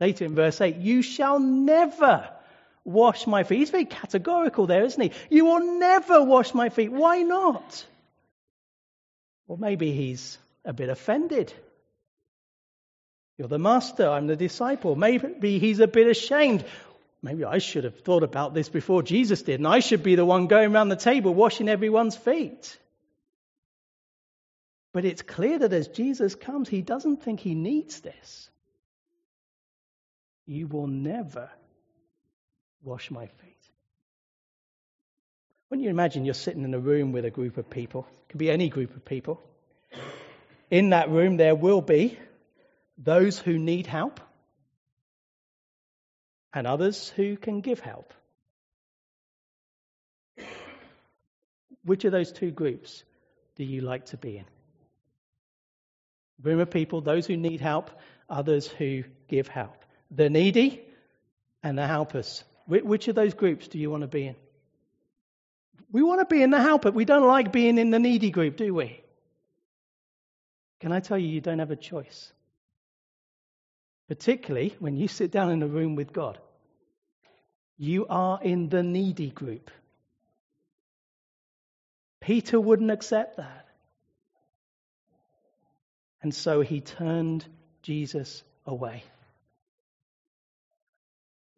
Later 0.00 0.24
in 0.24 0.34
verse 0.34 0.60
8, 0.60 0.76
you 0.76 1.02
shall 1.02 1.38
never 1.38 2.28
wash 2.84 3.26
my 3.26 3.44
feet. 3.44 3.58
He's 3.58 3.70
very 3.70 3.84
categorical 3.84 4.66
there, 4.66 4.84
isn't 4.84 5.00
he? 5.00 5.12
You 5.30 5.44
will 5.44 5.78
never 5.78 6.24
wash 6.24 6.54
my 6.54 6.68
feet. 6.68 6.90
Why 6.90 7.22
not? 7.22 7.86
Well, 9.46 9.58
maybe 9.58 9.92
he's 9.92 10.38
a 10.64 10.72
bit 10.72 10.88
offended. 10.88 11.52
You're 13.38 13.48
the 13.48 13.58
master, 13.58 14.08
I'm 14.08 14.26
the 14.26 14.36
disciple. 14.36 14.96
Maybe 14.96 15.58
he's 15.58 15.80
a 15.80 15.86
bit 15.86 16.08
ashamed. 16.08 16.64
Maybe 17.22 17.44
I 17.44 17.58
should 17.58 17.84
have 17.84 18.00
thought 18.00 18.24
about 18.24 18.52
this 18.52 18.68
before 18.68 19.02
Jesus 19.02 19.42
did, 19.42 19.60
and 19.60 19.66
I 19.66 19.78
should 19.78 20.02
be 20.02 20.16
the 20.16 20.24
one 20.24 20.48
going 20.48 20.74
around 20.74 20.88
the 20.88 20.96
table 20.96 21.32
washing 21.32 21.68
everyone's 21.68 22.16
feet. 22.16 22.76
But 24.92 25.04
it's 25.04 25.22
clear 25.22 25.58
that 25.60 25.72
as 25.72 25.88
Jesus 25.88 26.34
comes, 26.34 26.68
he 26.68 26.82
doesn't 26.82 27.22
think 27.22 27.40
he 27.40 27.54
needs 27.54 28.00
this. 28.00 28.50
You 30.46 30.66
will 30.66 30.88
never 30.88 31.48
wash 32.82 33.10
my 33.10 33.26
feet. 33.26 33.48
When 35.68 35.80
you 35.80 35.88
imagine 35.88 36.24
you're 36.24 36.34
sitting 36.34 36.64
in 36.64 36.74
a 36.74 36.78
room 36.78 37.12
with 37.12 37.24
a 37.24 37.30
group 37.30 37.56
of 37.56 37.70
people, 37.70 38.06
it 38.24 38.28
can 38.30 38.38
be 38.38 38.50
any 38.50 38.68
group 38.68 38.94
of 38.96 39.04
people. 39.04 39.40
In 40.70 40.90
that 40.90 41.08
room, 41.08 41.36
there 41.36 41.54
will 41.54 41.80
be 41.80 42.18
those 42.98 43.38
who 43.38 43.58
need 43.58 43.86
help 43.86 44.20
and 46.52 46.66
others 46.66 47.08
who 47.10 47.36
can 47.36 47.60
give 47.60 47.80
help. 47.80 48.12
Which 51.84 52.04
of 52.04 52.12
those 52.12 52.32
two 52.32 52.50
groups 52.50 53.02
do 53.56 53.64
you 53.64 53.80
like 53.80 54.06
to 54.06 54.16
be 54.16 54.36
in? 54.38 54.44
room 56.42 56.60
of 56.60 56.70
people, 56.70 57.00
those 57.00 57.26
who 57.26 57.36
need 57.36 57.60
help, 57.60 57.90
others 58.28 58.66
who 58.66 59.04
give 59.28 59.48
help. 59.48 59.84
The 60.10 60.28
needy 60.28 60.82
and 61.62 61.78
the 61.78 61.86
helpers. 61.86 62.44
Which 62.66 63.08
of 63.08 63.14
those 63.14 63.34
groups 63.34 63.68
do 63.68 63.78
you 63.78 63.90
want 63.90 64.02
to 64.02 64.08
be 64.08 64.26
in? 64.26 64.36
We 65.90 66.02
want 66.02 66.20
to 66.20 66.34
be 66.34 66.42
in 66.42 66.50
the 66.50 66.60
helper. 66.60 66.90
We 66.90 67.04
don't 67.04 67.26
like 67.26 67.52
being 67.52 67.78
in 67.78 67.90
the 67.90 67.98
needy 67.98 68.30
group, 68.30 68.56
do 68.56 68.72
we? 68.74 69.00
Can 70.80 70.92
I 70.92 71.00
tell 71.00 71.18
you, 71.18 71.28
you 71.28 71.40
don't 71.40 71.58
have 71.58 71.70
a 71.70 71.76
choice? 71.76 72.32
Particularly 74.12 74.76
when 74.78 74.94
you 74.94 75.08
sit 75.08 75.30
down 75.30 75.50
in 75.50 75.62
a 75.62 75.66
room 75.66 75.96
with 75.96 76.12
God. 76.12 76.38
You 77.78 78.06
are 78.10 78.38
in 78.42 78.68
the 78.68 78.82
needy 78.82 79.30
group. 79.30 79.70
Peter 82.20 82.60
wouldn't 82.60 82.90
accept 82.90 83.38
that. 83.38 83.66
And 86.20 86.34
so 86.34 86.60
he 86.60 86.82
turned 86.82 87.46
Jesus 87.80 88.42
away. 88.66 89.02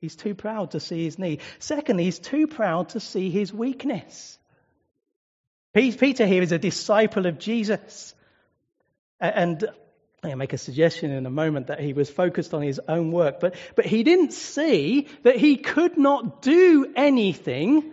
He's 0.01 0.15
too 0.15 0.37
proud 0.37 0.71
to 0.71 0.79
see 0.79 1.03
his 1.03 1.19
need. 1.19 1.41
Secondly, 1.59 2.05
he's 2.05 2.21
too 2.21 2.47
proud 2.47 2.91
to 2.91 3.01
see 3.01 3.31
his 3.31 3.53
weakness. 3.53 4.39
Peter 5.73 6.25
here 6.25 6.43
is 6.43 6.53
a 6.53 6.59
disciple 6.61 7.27
of 7.27 7.41
Jesus. 7.41 8.15
And 9.19 9.69
I'll 10.25 10.37
make 10.37 10.53
a 10.53 10.59
suggestion 10.59 11.11
in 11.11 11.27
a 11.27 11.31
moment 11.31 11.67
that 11.67 11.81
he 11.81 11.93
was 11.93 12.09
focused 12.09 12.55
on 12.55 12.63
his 12.63 12.81
own 12.89 13.13
work, 13.13 13.41
but, 13.41 13.55
but 13.77 13.85
he 13.85 14.03
didn't 14.03 14.33
see 14.33 15.09
that 15.23 15.37
he 15.37 15.57
could 15.57 15.99
not 15.99 16.43
do 16.43 16.93
anything 16.97 17.93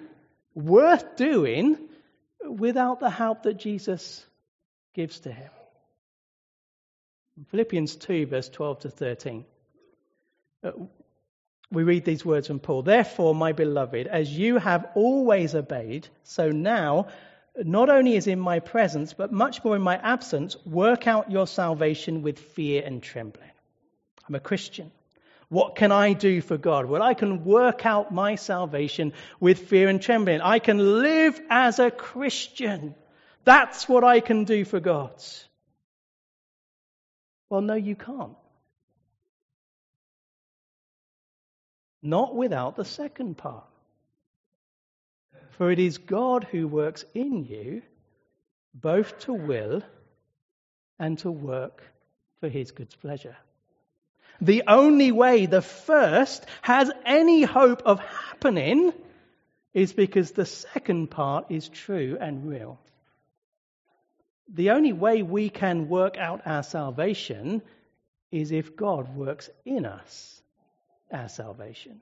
worth 0.56 1.15
doing 1.17 1.78
without 2.48 3.00
the 3.00 3.10
help 3.10 3.44
that 3.44 3.58
Jesus 3.58 4.26
gives 4.94 5.20
to 5.22 5.32
him. 5.32 5.50
Philippians 7.50 7.96
2, 7.96 8.28
verse 8.28 8.50
12 8.50 8.80
to 8.80 8.89
13. 8.89 9.46
Uh, 10.63 10.72
we 11.72 11.84
read 11.84 12.04
these 12.04 12.26
words 12.26 12.48
from 12.48 12.60
Paul. 12.60 12.84
Therefore, 12.84 13.34
my 13.34 13.54
beloved, 13.54 14.08
as 14.08 14.30
you 14.30 14.58
have 14.58 14.89
always 14.94 15.56
obeyed, 15.56 16.08
so 16.24 16.52
now, 16.52 17.08
not 17.58 17.90
only 17.90 18.16
is 18.16 18.28
in 18.28 18.40
my 18.40 18.60
presence, 18.60 19.14
but 19.14 19.32
much 19.32 19.64
more 19.64 19.76
in 19.76 19.82
my 19.82 19.98
absence, 19.98 20.56
work 20.66 21.08
out 21.08 21.32
your 21.32 21.48
salvation 21.48 22.22
with 22.22 22.40
fear 22.40 22.84
and 22.86 23.04
trembling. 23.04 23.52
I'm 24.28 24.36
a 24.36 24.40
Christian. 24.40 24.92
What 25.50 25.76
can 25.76 25.92
I 25.92 26.14
do 26.14 26.40
for 26.40 26.58
God? 26.58 26.86
Well, 26.86 27.02
I 27.02 27.14
can 27.14 27.44
work 27.44 27.86
out 27.86 28.14
my 28.14 28.36
salvation 28.36 29.12
with 29.42 29.68
fear 29.68 29.90
and 29.90 30.02
trembling. 30.02 30.40
I 30.40 30.60
can 30.60 31.02
live 31.02 31.42
as 31.50 31.80
a 31.80 31.92
Christian. 31.92 32.96
That's 33.44 33.90
what 33.90 34.06
I 34.06 34.22
can 34.22 34.46
do 34.46 34.64
for 34.64 34.80
God. 34.80 35.12
Well, 37.50 37.60
no, 37.60 37.74
you 37.74 37.98
can't. 37.98 38.38
Not 42.02 42.34
without 42.34 42.78
the 42.78 42.86
second 42.86 43.38
part. 43.38 43.66
For 45.52 45.72
it 45.72 45.80
is 45.80 45.98
God 45.98 46.46
who 46.46 46.68
works 46.68 47.06
in 47.14 47.46
you 47.46 47.82
both 48.74 49.20
to 49.20 49.34
will 49.34 49.82
and 50.98 51.18
to 51.20 51.32
work 51.32 51.84
for 52.40 52.50
his 52.50 52.72
good 52.72 52.94
pleasure. 53.02 53.36
The 54.40 54.64
only 54.68 55.12
way 55.12 55.46
the 55.46 55.62
first 55.62 56.46
has 56.62 56.92
any 57.06 57.44
hope 57.44 57.84
of 57.86 58.00
happening 58.00 58.94
is 59.74 59.94
because 59.94 60.32
the 60.32 60.46
second 60.46 61.12
part 61.12 61.46
is 61.50 61.70
true 61.70 62.18
and 62.20 62.50
real 62.50 62.80
the 64.54 64.72
only 64.72 64.94
way 64.94 65.24
we 65.24 65.50
can 65.50 65.88
work 65.88 66.18
out 66.18 66.42
our 66.46 66.64
salvation 66.64 67.62
is 68.32 68.52
if 68.52 68.76
God 68.76 69.16
works 69.16 69.50
in 69.66 69.86
us 69.86 70.42
our 71.12 71.30
salvation. 71.30 72.02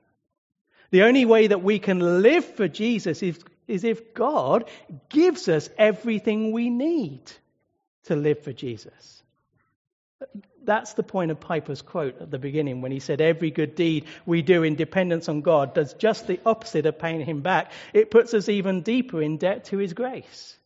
The 0.90 1.02
only 1.02 1.24
way 1.24 1.46
that 1.46 1.62
we 1.62 1.78
can 1.78 2.22
live 2.22 2.44
for 2.44 2.68
Jesus 2.68 3.22
is, 3.22 3.38
is 3.68 3.84
if 3.84 4.14
God 4.14 4.68
gives 5.08 5.48
us 5.48 5.68
everything 5.78 6.52
we 6.52 6.70
need 6.70 7.20
to 8.04 8.16
live 8.16 8.42
for 8.42 8.52
Jesus. 8.52 9.22
That's 10.64 10.94
the 10.94 11.02
point 11.02 11.30
of 11.30 11.40
Piper's 11.40 11.80
quote 11.80 12.20
at 12.20 12.30
the 12.30 12.38
beginning 12.38 12.82
when 12.82 12.92
he 12.92 12.98
said, 12.98 13.20
Every 13.20 13.50
good 13.50 13.74
deed 13.74 14.04
we 14.26 14.42
do 14.42 14.62
in 14.62 14.76
dependence 14.76 15.28
on 15.28 15.40
God 15.40 15.74
does 15.74 15.94
just 15.94 16.26
the 16.26 16.40
opposite 16.44 16.86
of 16.86 16.98
paying 16.98 17.24
him 17.24 17.40
back. 17.40 17.72
It 17.94 18.10
puts 18.10 18.34
us 18.34 18.48
even 18.48 18.82
deeper 18.82 19.22
in 19.22 19.38
debt 19.38 19.66
to 19.66 19.78
his 19.78 19.94
grace. 19.94 20.56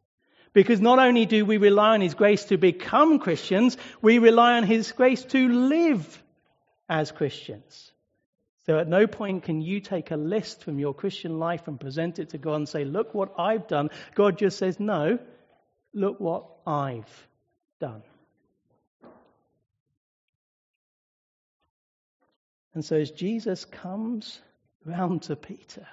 Because 0.55 0.81
not 0.81 1.01
only 1.01 1.27
do 1.27 1.45
we 1.45 1.57
rely 1.57 1.95
on 1.95 2.01
His 2.01 2.15
grace 2.15 2.45
to 2.45 2.57
become 2.57 3.19
Christians, 3.19 3.77
we 4.01 4.21
rely 4.21 4.57
on 4.57 4.63
His 4.63 4.93
grace 4.93 5.25
to 5.27 5.49
live 5.49 6.23
as 6.89 7.11
Christians. 7.11 7.91
So 8.67 8.79
at 8.79 8.89
no 8.89 9.07
point 9.07 9.43
can 9.43 9.61
you 9.61 9.81
take 9.81 10.11
a 10.11 10.17
list 10.17 10.65
from 10.65 10.79
your 10.79 10.95
Christian 10.95 11.39
life 11.39 11.69
and 11.69 11.79
present 11.79 12.19
it 12.19 12.31
to 12.31 12.39
God 12.39 12.55
and 12.55 12.69
say, 12.69 12.85
Look 12.85 13.15
what 13.15 13.35
I've 13.39 13.67
done. 13.67 13.91
God 14.15 14.39
just 14.39 14.59
says, 14.59 14.81
No, 14.81 15.19
look 15.93 16.19
what 16.19 16.47
I've 16.67 17.27
done. 17.79 18.03
And 22.73 22.85
so 22.85 22.97
as 22.97 23.11
Jesus 23.11 23.65
comes 23.65 24.41
round 24.85 25.23
to 25.25 25.37
Peter, 25.37 25.87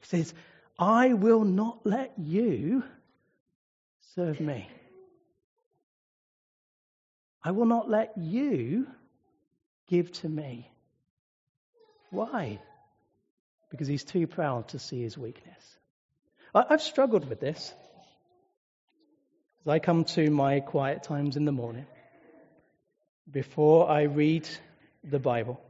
he 0.00 0.06
says, 0.06 0.34
I 0.78 1.12
will 1.12 1.44
not 1.44 1.80
let 1.84 2.12
you 2.18 2.82
serve 4.14 4.40
me. 4.40 4.68
I 7.42 7.50
will 7.50 7.66
not 7.66 7.88
let 7.90 8.16
you 8.16 8.86
give 9.86 10.10
to 10.12 10.28
me. 10.28 10.70
Why? 12.14 12.60
Because 13.70 13.88
he's 13.88 14.04
too 14.04 14.28
proud 14.28 14.68
to 14.68 14.78
see 14.78 15.02
his 15.02 15.18
weakness. 15.18 15.78
I've 16.54 16.80
struggled 16.80 17.28
with 17.28 17.40
this. 17.40 17.74
As 19.62 19.68
I 19.68 19.80
come 19.80 20.04
to 20.04 20.30
my 20.30 20.60
quiet 20.60 21.02
times 21.02 21.36
in 21.36 21.44
the 21.44 21.52
morning, 21.52 21.86
before 23.28 23.90
I 23.90 24.02
read 24.02 24.48
the 25.02 25.18
Bible, 25.18 25.60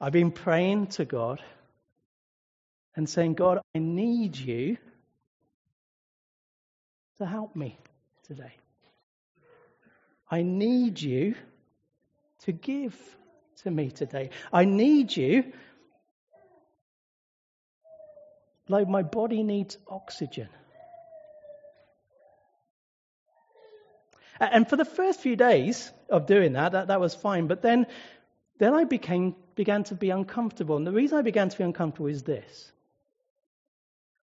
I've 0.00 0.12
been 0.12 0.30
praying 0.30 0.88
to 0.98 1.04
God 1.04 1.42
and 2.94 3.08
saying, 3.08 3.34
God, 3.34 3.58
I 3.74 3.80
need 3.80 4.36
you 4.36 4.76
to 7.18 7.26
help 7.26 7.56
me 7.56 7.76
today. 8.28 8.52
I 10.30 10.42
need 10.42 11.00
you 11.00 11.34
to 12.44 12.52
give 12.52 12.94
to 13.62 13.70
me 13.70 13.90
today. 13.90 14.30
I 14.52 14.64
need 14.64 15.16
you 15.16 15.52
like 18.68 18.88
my 18.88 19.02
body 19.02 19.42
needs 19.42 19.78
oxygen. 19.88 20.48
And 24.38 24.68
for 24.68 24.76
the 24.76 24.84
first 24.84 25.20
few 25.20 25.36
days 25.36 25.90
of 26.10 26.26
doing 26.26 26.52
that, 26.54 26.72
that, 26.72 26.88
that 26.88 27.00
was 27.00 27.14
fine. 27.14 27.46
But 27.46 27.62
then, 27.62 27.86
then 28.58 28.74
I 28.74 28.84
became, 28.84 29.34
began 29.54 29.84
to 29.84 29.94
be 29.94 30.10
uncomfortable. 30.10 30.76
And 30.76 30.86
the 30.86 30.92
reason 30.92 31.16
I 31.16 31.22
began 31.22 31.48
to 31.48 31.56
be 31.56 31.64
uncomfortable 31.64 32.08
is 32.08 32.22
this 32.22 32.72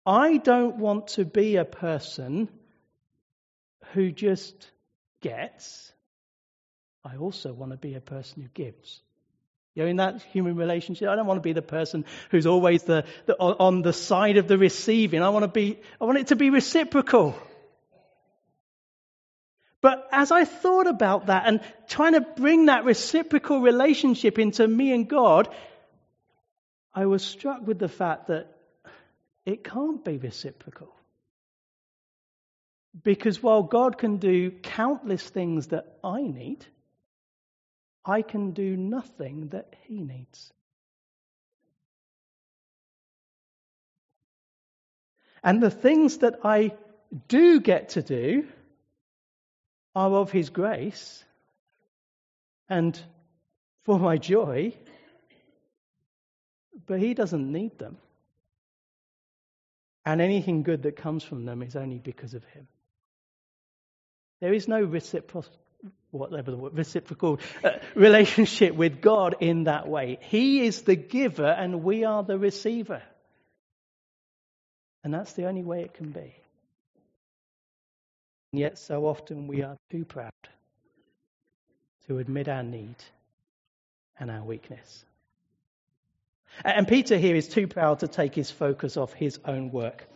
I 0.05 0.39
don't 0.39 0.79
want 0.79 1.09
to 1.09 1.25
be 1.25 1.57
a 1.57 1.65
person 1.65 2.49
who 3.93 4.11
just 4.11 4.71
gets. 5.21 5.93
I 7.05 7.17
also 7.17 7.53
want 7.53 7.73
to 7.73 7.79
be 7.79 7.95
a 7.95 8.01
person 8.01 8.43
who 8.43 8.49
gives. 8.49 9.01
You 9.75 9.85
know, 9.85 9.89
in 9.89 9.97
that 9.97 10.23
human 10.23 10.57
relationship, 10.57 11.09
I 11.09 11.17
don't 11.17 11.27
want 11.27 11.39
to 11.39 11.43
be 11.43 11.55
the 11.55 11.63
person 11.63 12.05
who's 12.31 12.47
always 12.47 12.83
the, 12.83 13.05
the, 13.25 13.37
on 13.39 13.81
the 13.81 13.95
side 13.95 14.37
of 14.37 14.47
the 14.47 14.59
receiving. 14.59 15.23
I 15.23 15.31
want 15.31 15.45
to 15.45 15.49
be, 15.49 15.79
I 16.01 16.05
want 16.05 16.19
it 16.19 16.27
to 16.29 16.37
be 16.37 16.51
reciprocal. 16.51 17.35
But 19.81 20.07
as 20.13 20.31
I 20.31 20.45
thought 20.45 20.87
about 20.87 21.27
that 21.27 21.45
and 21.47 21.61
trying 21.89 22.13
to 22.13 22.21
bring 22.21 22.67
that 22.67 22.85
reciprocal 22.85 23.61
relationship 23.61 24.39
into 24.39 24.67
me 24.69 24.93
and 24.93 25.09
God, 25.09 25.49
I 26.95 27.07
was 27.07 27.25
struck 27.25 27.67
with 27.67 27.79
the 27.79 27.89
fact 27.89 28.29
that 28.29 28.55
it 29.45 29.65
can't 29.65 30.05
be 30.05 30.19
reciprocal. 30.19 30.95
Because 33.03 33.43
while 33.43 33.63
God 33.63 33.97
can 33.97 34.19
do 34.19 34.51
countless 34.51 35.27
things 35.27 35.69
that 35.69 35.99
I 36.05 36.21
need, 36.21 36.65
I 38.05 38.23
can 38.23 38.53
do 38.53 38.77
nothing 38.77 39.49
that 39.49 39.75
He 39.83 40.01
needs. 40.01 40.53
And 45.45 45.63
the 45.63 45.71
things 45.71 46.19
that 46.19 46.41
I 46.45 46.75
do 47.29 47.61
get 47.61 47.91
to 47.91 48.03
do 48.03 48.47
are 49.95 50.11
of 50.11 50.31
His 50.31 50.51
grace 50.51 51.25
and 52.69 52.99
for 53.85 53.99
my 53.99 54.17
joy, 54.19 54.75
but 56.87 57.01
He 57.01 57.15
doesn't 57.15 57.53
need 57.53 57.79
them. 57.79 57.99
And 60.05 60.21
anything 60.21 60.63
good 60.63 60.83
that 60.83 60.97
comes 60.97 61.23
from 61.23 61.45
them 61.45 61.63
is 61.63 61.77
only 61.77 61.99
because 61.99 62.35
of 62.35 62.45
Him. 62.45 62.67
There 64.41 64.53
is 64.53 64.67
no 64.67 64.83
reciprocal, 64.83 65.53
whatever 66.11 66.51
the 66.51 66.57
word, 66.57 66.77
reciprocal 66.77 67.41
uh, 67.65 67.71
relationship 67.95 68.75
with 68.75 69.01
God 69.01 69.37
in 69.41 69.65
that 69.65 69.89
way. 69.89 70.19
He 70.23 70.65
is 70.65 70.83
the 70.83 70.97
giver 70.97 71.47
and 71.47 71.83
we 71.83 72.05
are 72.05 72.23
the 72.23 72.39
receiver. 72.39 73.03
And 75.05 75.13
that's 75.13 75.33
the 75.33 75.47
only 75.47 75.63
way 75.63 75.83
it 75.83 75.95
can 75.95 76.11
be. 76.11 76.35
And 78.53 78.61
yet, 78.61 78.79
so 78.79 79.07
often 79.07 79.47
we 79.47 79.63
are 79.63 79.77
too 79.91 80.05
proud 80.05 80.33
to 82.07 82.19
admit 82.19 82.49
our 82.49 82.63
need 82.63 82.97
and 84.19 84.31
our 84.31 84.45
weakness. 84.45 85.05
And 86.65 86.87
Peter 86.87 87.17
here 87.17 87.35
is 87.35 87.49
too 87.49 87.67
proud 87.67 88.01
to 88.01 88.09
take 88.09 88.35
his 88.35 88.51
focus 88.51 88.97
off 88.97 89.15
his 89.15 89.41
own 89.45 89.71
work. 89.71 90.07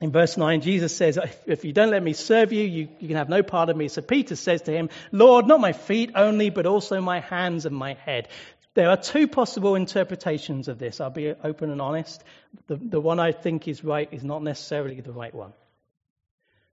In 0.00 0.12
verse 0.12 0.38
9, 0.38 0.62
Jesus 0.62 0.96
says, 0.96 1.18
If 1.46 1.64
you 1.64 1.72
don't 1.74 1.90
let 1.90 2.02
me 2.02 2.14
serve 2.14 2.52
you, 2.52 2.64
you, 2.64 2.88
you, 3.00 3.08
can 3.08 3.18
have 3.18 3.28
no 3.28 3.42
part 3.42 3.68
of 3.68 3.76
me. 3.76 3.88
So 3.88 4.00
Peter 4.00 4.34
says 4.34 4.62
to 4.62 4.72
him, 4.72 4.88
Lord, 5.12 5.46
not 5.46 5.60
my 5.60 5.72
feet 5.72 6.12
only, 6.14 6.48
but 6.48 6.64
also 6.64 7.02
my 7.02 7.20
hands 7.20 7.66
and 7.66 7.76
my 7.76 7.94
head. 7.94 8.28
There 8.72 8.88
are 8.88 8.96
two 8.96 9.28
possible 9.28 9.74
interpretations 9.74 10.68
of 10.68 10.78
this. 10.78 11.00
I'll 11.00 11.10
be 11.10 11.28
open 11.28 11.70
and 11.70 11.82
honest. 11.82 12.24
The, 12.66 12.76
the 12.76 13.00
one 13.00 13.20
I 13.20 13.32
think 13.32 13.68
is 13.68 13.84
right 13.84 14.08
is 14.10 14.24
not 14.24 14.42
necessarily 14.42 15.00
the 15.00 15.12
right 15.12 15.34
one. 15.34 15.52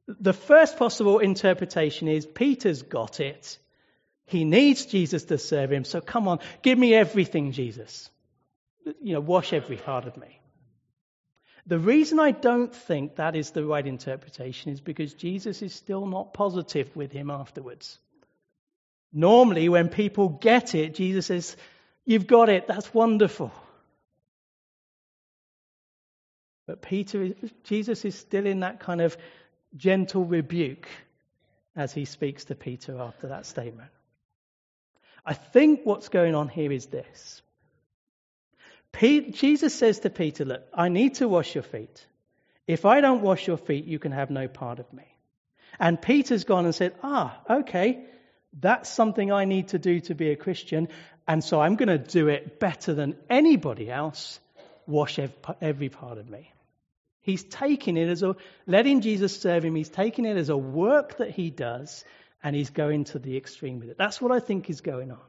The 0.07 0.33
first 0.33 0.77
possible 0.77 1.19
interpretation 1.19 2.07
is 2.07 2.25
Peter's 2.25 2.81
got 2.81 3.19
it. 3.19 3.57
He 4.25 4.45
needs 4.45 4.85
Jesus 4.85 5.25
to 5.25 5.37
serve 5.37 5.71
him. 5.71 5.83
So 5.83 5.99
come 5.99 6.29
on, 6.29 6.39
give 6.61 6.77
me 6.77 6.93
everything, 6.93 7.51
Jesus. 7.51 8.09
You 9.01 9.15
know, 9.15 9.19
wash 9.19 9.51
every 9.51 9.75
part 9.75 10.05
of 10.05 10.15
me. 10.15 10.39
The 11.67 11.79
reason 11.79 12.19
I 12.19 12.31
don't 12.31 12.73
think 12.73 13.17
that 13.17 13.35
is 13.35 13.51
the 13.51 13.65
right 13.65 13.85
interpretation 13.85 14.71
is 14.71 14.79
because 14.79 15.13
Jesus 15.13 15.61
is 15.61 15.75
still 15.75 16.05
not 16.05 16.33
positive 16.33 16.95
with 16.95 17.11
him 17.11 17.29
afterwards. 17.29 17.99
Normally, 19.11 19.67
when 19.67 19.89
people 19.89 20.29
get 20.29 20.75
it, 20.75 20.95
Jesus 20.95 21.25
says, 21.25 21.57
You've 22.05 22.25
got 22.25 22.47
it, 22.47 22.67
that's 22.67 22.93
wonderful. 22.93 23.51
But 26.67 26.81
Peter, 26.81 27.33
Jesus 27.65 28.05
is 28.05 28.15
still 28.15 28.45
in 28.45 28.61
that 28.61 28.79
kind 28.79 29.01
of 29.01 29.17
gentle 29.75 30.23
rebuke 30.23 30.87
as 31.75 31.93
he 31.93 32.05
speaks 32.05 32.45
to 32.45 32.55
Peter 32.55 32.97
after 32.97 33.27
that 33.27 33.45
statement. 33.45 33.89
I 35.25 35.33
think 35.33 35.81
what's 35.83 36.07
going 36.07 36.33
on 36.33 36.47
here 36.47 36.71
is 36.71 36.85
this. 36.85 37.41
Jesus 38.99 39.75
says 39.75 39.99
to 39.99 40.09
Peter, 40.09 40.45
Look, 40.45 40.63
I 40.73 40.89
need 40.89 41.15
to 41.15 41.27
wash 41.27 41.53
your 41.53 41.63
feet. 41.63 42.05
If 42.67 42.85
I 42.85 43.01
don't 43.01 43.21
wash 43.21 43.47
your 43.47 43.57
feet, 43.57 43.85
you 43.85 43.99
can 43.99 44.11
have 44.11 44.29
no 44.29 44.47
part 44.47 44.79
of 44.79 44.91
me. 44.91 45.05
And 45.79 46.01
Peter's 46.01 46.43
gone 46.43 46.65
and 46.65 46.73
said, 46.73 46.95
Ah, 47.03 47.39
okay, 47.49 48.05
that's 48.59 48.89
something 48.89 49.31
I 49.31 49.45
need 49.45 49.69
to 49.69 49.79
do 49.79 49.99
to 50.01 50.15
be 50.15 50.31
a 50.31 50.35
Christian. 50.35 50.89
And 51.27 51.43
so 51.43 51.61
I'm 51.61 51.75
going 51.75 51.89
to 51.89 51.97
do 51.97 52.27
it 52.29 52.59
better 52.59 52.93
than 52.93 53.15
anybody 53.29 53.91
else. 53.91 54.39
Wash 54.85 55.19
every 55.61 55.89
part 55.89 56.17
of 56.17 56.29
me. 56.29 56.51
He's 57.21 57.43
taking 57.43 57.97
it 57.97 58.07
as 58.07 58.23
a, 58.23 58.37
letting 58.65 59.01
Jesus 59.01 59.39
serve 59.39 59.65
him, 59.65 59.75
he's 59.75 59.89
taking 59.89 60.23
it 60.23 60.37
as 60.37 60.47
a 60.47 60.55
work 60.55 61.17
that 61.17 61.31
he 61.31 61.49
does, 61.49 62.05
and 62.41 62.55
he's 62.55 62.69
going 62.69 63.03
to 63.05 63.19
the 63.19 63.35
extreme 63.35 63.79
with 63.79 63.89
it. 63.89 63.97
That's 63.97 64.21
what 64.21 64.31
I 64.31 64.39
think 64.39 64.69
is 64.69 64.79
going 64.79 65.11
on. 65.11 65.19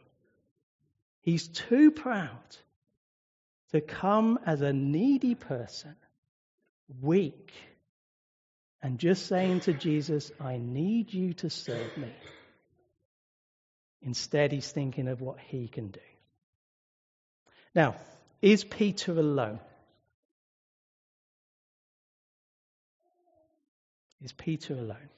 He's 1.23 1.49
too 1.49 1.91
proud 1.91 2.57
to 3.73 3.81
come 3.81 4.39
as 4.47 4.61
a 4.61 4.73
needy 4.73 5.35
person, 5.35 5.95
weak, 7.01 7.53
and 8.83 8.99
just 8.99 9.27
saying 9.27 9.61
to 9.61 9.73
Jesus, 9.73 10.31
I 10.41 10.57
need 10.57 11.13
you 11.13 11.35
to 11.35 11.51
serve 11.51 11.97
me. 11.97 12.13
Instead, 14.03 14.53
he's 14.53 14.71
thinking 14.71 15.09
of 15.09 15.21
what 15.21 15.39
he 15.41 15.69
can 15.69 15.89
do. 15.89 16.01
Now, 17.75 17.97
is 18.41 18.65
Peter 18.65 19.13
alone? 19.13 19.61
Is 24.23 24.33
Peter 24.33 24.75
alone? 24.75 25.11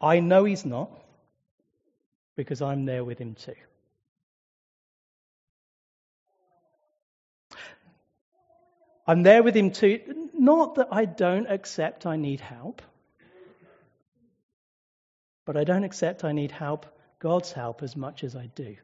I 0.00 0.20
know 0.20 0.44
he's 0.44 0.64
not 0.64 0.90
because 2.36 2.60
I'm 2.60 2.84
there 2.84 3.04
with 3.04 3.18
him 3.18 3.34
too. 3.34 3.54
I'm 9.06 9.22
there 9.22 9.42
with 9.42 9.54
him 9.54 9.70
too. 9.70 10.28
Not 10.34 10.76
that 10.76 10.88
I 10.90 11.04
don't 11.04 11.46
accept 11.46 12.06
I 12.06 12.16
need 12.16 12.40
help, 12.40 12.82
but 15.44 15.56
I 15.56 15.64
don't 15.64 15.84
accept 15.84 16.24
I 16.24 16.32
need 16.32 16.50
help, 16.50 16.86
God's 17.20 17.52
help, 17.52 17.82
as 17.82 17.96
much 17.96 18.24
as 18.24 18.34
I 18.34 18.46
do. 18.46 18.76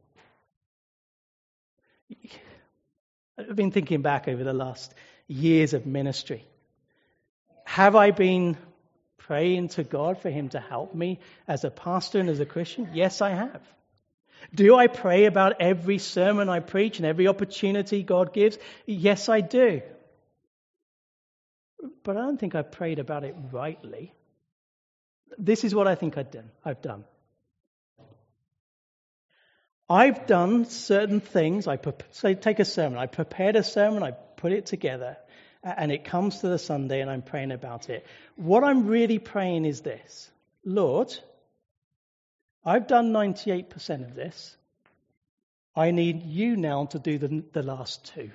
I've 3.39 3.57
been 3.57 3.73
thinking 3.73 4.03
back 4.03 4.29
over 4.29 4.45
the 4.45 4.53
last 4.53 4.95
years 5.27 5.75
of 5.75 5.87
ministry. 5.87 6.45
Have 7.65 7.97
I 7.97 8.11
been 8.11 8.57
praying 9.19 9.69
to 9.69 9.83
God 9.83 10.19
for 10.19 10.31
Him 10.31 10.51
to 10.51 10.61
help 10.61 10.95
me 10.95 11.19
as 11.49 11.65
a 11.65 11.71
pastor 11.71 12.21
and 12.21 12.29
as 12.29 12.39
a 12.41 12.47
Christian? 12.47 12.91
Yes, 12.93 13.21
I 13.23 13.31
have. 13.31 13.63
Do 14.55 14.77
I 14.77 14.89
pray 14.89 15.25
about 15.25 15.61
every 15.61 15.99
sermon 15.99 16.49
I 16.49 16.61
preach 16.61 16.99
and 16.99 17.07
every 17.07 17.29
opportunity 17.29 18.03
God 18.03 18.33
gives? 18.33 18.59
Yes, 18.87 19.29
I 19.29 19.41
do. 19.41 19.83
But 22.05 22.17
I 22.17 22.21
don't 22.21 22.39
think 22.39 22.55
I 22.55 22.63
prayed 22.63 22.99
about 22.99 23.25
it 23.25 23.37
rightly. 23.51 24.13
This 25.39 25.65
is 25.65 25.75
what 25.75 25.87
I 25.87 25.95
think 25.95 26.19
I've 26.19 26.31
done. 26.31 26.51
I've 26.65 26.83
done. 26.83 27.05
I've 29.89 30.27
done 30.27 30.65
certain 30.67 31.21
things. 31.21 31.69
I 31.69 31.79
say, 32.11 32.35
take 32.35 32.61
a 32.61 32.65
sermon. 32.65 32.99
I 32.99 33.07
prepared 33.07 33.57
a 33.57 33.63
sermon. 33.63 34.03
I 34.03 34.13
put 34.13 34.53
it 34.53 34.67
together 34.67 35.17
and 35.63 35.93
it 35.93 36.05
comes 36.05 36.41
to 36.41 36.49
the 36.49 36.59
Sunday 36.59 37.01
and 37.01 37.11
I'm 37.11 37.23
praying 37.23 37.53
about 37.53 37.89
it. 37.89 38.07
What 38.37 38.65
I'm 38.65 38.87
really 38.87 39.19
praying 39.19 39.65
is 39.65 39.81
this 39.81 40.31
Lord, 40.65 41.15
I've 42.65 42.87
done 42.87 43.13
98% 43.13 44.09
of 44.09 44.15
this. 44.15 44.57
I 45.75 45.91
need 45.91 46.23
you 46.23 46.57
now 46.57 46.87
to 46.87 46.99
do 46.99 47.19
the, 47.19 47.45
the 47.53 47.63
last 47.63 48.05
two. 48.15 48.31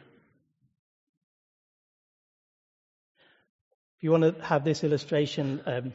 If 3.98 4.04
you 4.04 4.12
want 4.12 4.38
to 4.38 4.46
have 4.46 4.64
this 4.64 4.84
illustration, 4.84 5.60
um, 5.66 5.94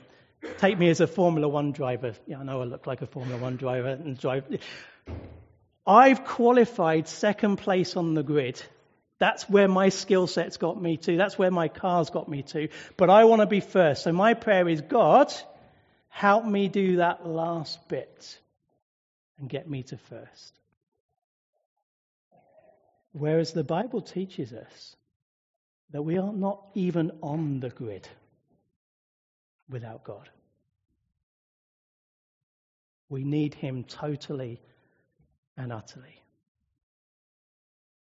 take 0.58 0.76
me 0.76 0.90
as 0.90 1.00
a 1.00 1.06
Formula 1.06 1.48
One 1.48 1.70
driver. 1.70 2.14
Yeah, 2.26 2.40
I 2.40 2.42
know 2.42 2.60
I 2.60 2.64
look 2.64 2.86
like 2.86 3.00
a 3.00 3.06
Formula 3.06 3.40
One 3.40 3.56
driver 3.56 3.90
and 3.90 4.18
drive. 4.18 4.44
I've 5.86 6.24
qualified 6.24 7.06
second 7.06 7.58
place 7.58 7.96
on 7.96 8.14
the 8.14 8.24
grid. 8.24 8.60
That's 9.20 9.48
where 9.48 9.68
my 9.68 9.90
skill 9.90 10.26
set's 10.26 10.56
got 10.56 10.82
me 10.82 10.96
to. 10.96 11.16
That's 11.16 11.38
where 11.38 11.52
my 11.52 11.68
car's 11.68 12.10
got 12.10 12.28
me 12.28 12.42
to. 12.42 12.70
But 12.96 13.08
I 13.08 13.22
want 13.22 13.38
to 13.40 13.46
be 13.46 13.60
first. 13.60 14.02
So 14.02 14.10
my 14.10 14.34
prayer 14.34 14.68
is 14.68 14.80
God, 14.80 15.32
help 16.08 16.44
me 16.44 16.66
do 16.66 16.96
that 16.96 17.24
last 17.24 17.88
bit 17.88 18.40
and 19.38 19.48
get 19.48 19.70
me 19.70 19.84
to 19.84 19.96
first. 19.96 20.52
Whereas 23.12 23.52
the 23.52 23.62
Bible 23.62 24.00
teaches 24.00 24.52
us 24.52 24.96
that 25.92 26.02
we 26.02 26.18
are 26.18 26.32
not 26.32 26.62
even 26.74 27.12
on 27.22 27.60
the 27.60 27.70
grid 27.70 28.08
without 29.68 30.04
God. 30.04 30.28
We 33.08 33.24
need 33.24 33.54
Him 33.54 33.84
totally 33.84 34.60
and 35.56 35.72
utterly. 35.72 36.22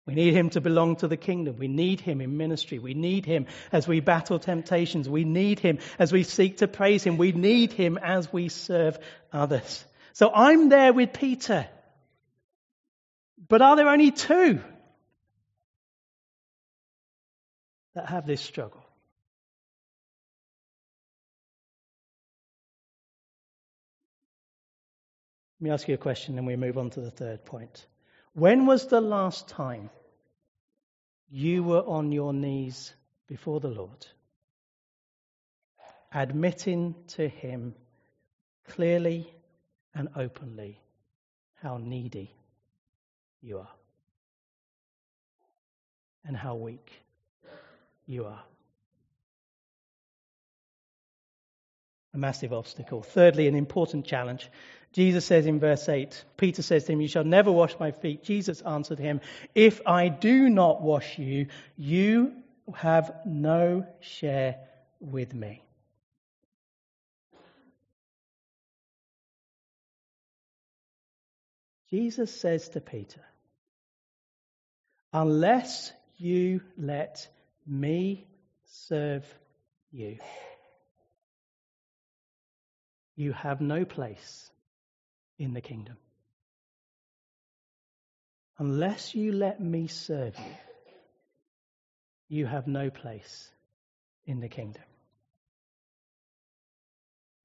We 0.09 0.15
need 0.15 0.33
him 0.33 0.49
to 0.51 0.63
belong 0.63 0.97
to 0.97 1.07
the 1.07 1.19
kingdom. 1.19 1.57
We 1.59 1.69
need 1.69 2.01
him 2.01 2.23
in 2.23 2.39
ministry. 2.39 2.79
We 2.79 2.95
need 2.95 3.27
him 3.27 3.45
as 3.71 3.87
we 3.87 4.01
battle 4.01 4.39
temptations. 4.39 5.07
We 5.07 5.25
need 5.25 5.59
him 5.59 5.81
as 5.99 6.11
we 6.11 6.23
seek 6.23 6.57
to 6.59 6.67
praise 6.67 7.05
him. 7.05 7.19
We 7.19 7.33
need 7.33 7.75
him 7.75 7.99
as 8.03 8.33
we 8.33 8.49
serve 8.49 8.99
others. 9.31 9.85
So 10.15 10.31
I'm 10.35 10.71
there 10.71 10.95
with 10.95 11.13
Peter. 11.13 11.69
But 13.51 13.61
are 13.61 13.77
there 13.77 13.91
only 13.91 14.11
two 14.11 14.63
that 17.99 18.07
have 18.11 18.27
this 18.27 18.41
struggle? 18.41 18.85
Let 25.59 25.65
me 25.65 25.71
ask 25.71 25.89
you 25.89 25.95
a 25.95 25.99
question 25.99 26.39
and 26.39 26.47
we 26.47 26.55
move 26.55 26.79
on 26.79 26.91
to 26.91 27.01
the 27.01 27.11
third 27.11 27.45
point. 27.45 27.87
When 28.35 28.67
was 28.67 28.87
the 28.87 29.01
last 29.01 29.49
time 29.49 29.91
you 31.29 31.65
were 31.65 31.83
on 31.83 32.13
your 32.13 32.33
knees 32.33 32.95
before 33.27 33.59
the 33.59 33.67
Lord, 33.67 34.07
admitting 36.15 36.95
to 37.09 37.27
Him 37.27 37.75
clearly 38.69 39.29
and 39.93 40.09
openly 40.15 40.81
how 41.57 41.79
needy 41.79 42.31
you 43.43 43.59
are 43.59 43.75
and 46.25 46.37
how 46.37 46.55
weak 46.55 46.93
you 48.09 48.25
are? 48.25 48.43
A 52.15 52.19
massive 52.19 52.53
obstacle. 52.53 53.03
Thirdly, 53.03 53.47
an 53.47 53.55
important 53.55 54.05
challenge 54.05 54.51
Jesus 54.93 55.27
says 55.27 55.47
in 55.47 55.61
verse 55.61 55.89
8, 55.89 56.25
Peter 56.37 56.63
says 56.63 56.85
to 56.85 56.93
him, 56.93 57.01
You 57.01 57.09
shall 57.09 57.25
never 57.25 57.53
wash 57.53 57.79
my 57.79 57.91
feet. 57.91 58.25
Jesus 58.25 58.63
answered 58.63 58.99
him, 58.99 59.21
If 59.55 59.87
I 59.87 60.09
do 60.09 60.49
not 60.49 60.81
wash 60.81 61.19
you, 61.19 61.49
you 61.77 62.33
have 62.75 63.13
no 63.27 63.87
share 64.01 64.57
with 65.01 65.35
me. 65.35 65.63
Jesus 71.91 72.35
says 72.35 72.69
to 72.71 72.81
Peter, 72.81 73.21
Unless 75.13 75.93
you 76.17 76.61
let 76.77 77.29
me 77.69 78.27
serve 78.65 79.25
you, 79.91 80.19
you 83.17 83.33
have 83.33 83.61
no 83.61 83.85
place 83.85 84.51
in 85.39 85.55
the 85.55 85.61
kingdom. 85.61 85.97
Unless 88.59 89.15
you 89.15 89.33
let 89.33 89.61
me 89.61 89.87
serve 89.87 90.37
you, 90.39 90.55
you 92.39 92.47
have 92.47 92.67
no 92.67 92.91
place 92.91 93.51
in 94.27 94.41
the 94.41 94.49
kingdom. 94.49 94.83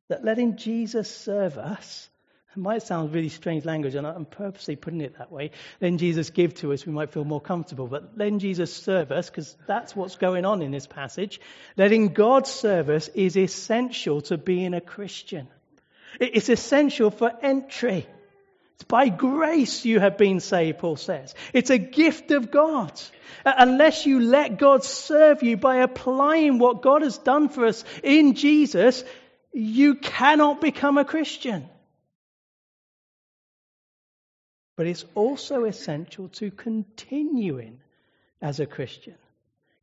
That 0.10 0.26
letting 0.26 0.58
Jesus 0.58 1.10
serve 1.10 1.58
us 1.58 2.10
it 2.56 2.60
might 2.60 2.84
sound 2.84 3.14
really 3.14 3.30
strange 3.30 3.66
language, 3.66 3.96
and 3.96 4.06
I'm 4.06 4.26
purposely 4.26 4.76
putting 4.76 5.02
it 5.02 5.18
that 5.18 5.32
way. 5.32 5.52
Then 5.80 5.98
Jesus 5.98 6.30
give 6.30 6.54
to 6.56 6.72
us, 6.72 6.86
we 6.86 6.94
might 6.94 7.12
feel 7.12 7.24
more 7.24 7.42
comfortable. 7.42 7.88
But 7.88 8.16
then 8.16 8.38
Jesus 8.38 8.72
serve 8.72 9.12
us, 9.12 9.28
because 9.30 9.58
that's 9.68 9.96
what's 9.96 10.18
going 10.18 10.46
on 10.46 10.62
in 10.62 10.70
this 10.70 10.86
passage. 10.86 11.42
Letting 11.78 12.10
God 12.10 12.46
serve 12.46 12.90
us 12.90 13.08
is 13.08 13.38
essential 13.38 14.22
to 14.24 14.38
being 14.38 14.76
a 14.76 14.82
Christian. 14.82 15.48
It's 16.20 16.50
essential 16.50 17.10
for 17.10 17.32
entry. 17.42 18.06
It's 18.76 18.84
by 18.84 19.10
grace 19.10 19.84
you 19.84 20.00
have 20.00 20.20
been 20.20 20.40
saved, 20.40 20.78
Paul 20.78 20.96
says. 20.96 21.34
It's 21.54 21.72
a 21.72 21.80
gift 21.80 22.30
of 22.30 22.52
God. 22.52 22.92
Uh, 23.44 23.54
unless 23.58 24.06
you 24.06 24.20
let 24.20 24.60
God 24.60 24.84
serve 24.84 25.42
you 25.42 25.58
by 25.58 25.78
applying 25.78 26.60
what 26.60 26.84
God 26.84 27.02
has 27.02 27.18
done 27.18 27.50
for 27.50 27.66
us 27.66 27.84
in 28.04 28.36
Jesus, 28.36 29.04
you 29.54 29.96
cannot 29.96 30.62
become 30.62 31.00
a 31.00 31.06
Christian. 31.06 31.68
But 34.76 34.88
it's 34.88 35.06
also 35.16 35.66
essential 35.66 36.30
to 36.30 36.50
continuing 36.52 37.80
as 38.42 38.60
a 38.60 38.66
Christian. 38.66 39.16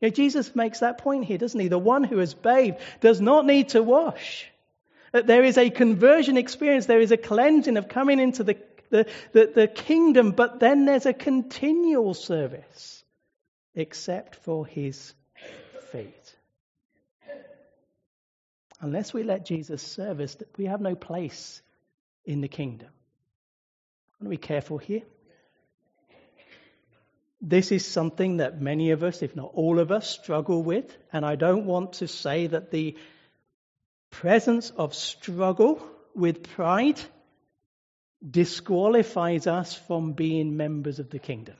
You 0.00 0.08
know, 0.08 0.14
Jesus 0.14 0.56
makes 0.56 0.80
that 0.80 0.98
point 0.98 1.24
here, 1.24 1.38
doesn't 1.38 1.60
he? 1.60 1.68
The 1.68 1.78
one 1.78 2.04
who 2.04 2.18
has 2.18 2.34
bathed 2.34 2.78
does 3.00 3.20
not 3.20 3.46
need 3.46 3.70
to 3.70 3.82
wash. 3.82 4.50
That 5.12 5.26
there 5.26 5.44
is 5.44 5.58
a 5.58 5.70
conversion 5.70 6.36
experience, 6.36 6.86
there 6.86 7.00
is 7.00 7.12
a 7.12 7.16
cleansing 7.16 7.76
of 7.76 7.88
coming 7.88 8.18
into 8.18 8.44
the, 8.44 8.56
the, 8.90 9.06
the, 9.32 9.52
the 9.54 9.68
kingdom, 9.68 10.32
but 10.32 10.60
then 10.60 10.84
there's 10.84 11.06
a 11.06 11.12
continual 11.12 12.14
service, 12.14 13.04
except 13.74 14.36
for 14.36 14.66
his 14.66 15.14
feet. 15.90 16.36
Unless 18.80 19.12
we 19.12 19.22
let 19.22 19.44
Jesus 19.44 19.82
serve 19.82 20.20
us, 20.20 20.36
we 20.56 20.66
have 20.66 20.80
no 20.80 20.94
place 20.94 21.60
in 22.24 22.40
the 22.40 22.48
kingdom. 22.48 22.88
Want 24.20 24.26
to 24.26 24.28
be 24.30 24.36
careful 24.36 24.76
here. 24.76 25.02
This 27.40 27.72
is 27.72 27.86
something 27.86 28.36
that 28.36 28.60
many 28.60 28.90
of 28.90 29.02
us, 29.02 29.22
if 29.22 29.34
not 29.34 29.52
all 29.54 29.78
of 29.78 29.90
us, 29.90 30.08
struggle 30.10 30.62
with. 30.62 30.94
And 31.10 31.24
I 31.24 31.36
don't 31.36 31.64
want 31.64 31.94
to 31.94 32.08
say 32.08 32.46
that 32.46 32.70
the 32.70 32.96
presence 34.10 34.70
of 34.70 34.94
struggle 34.94 35.82
with 36.14 36.42
pride 36.42 37.00
disqualifies 38.28 39.46
us 39.46 39.74
from 39.74 40.12
being 40.12 40.58
members 40.58 40.98
of 40.98 41.08
the 41.08 41.18
kingdom. 41.18 41.56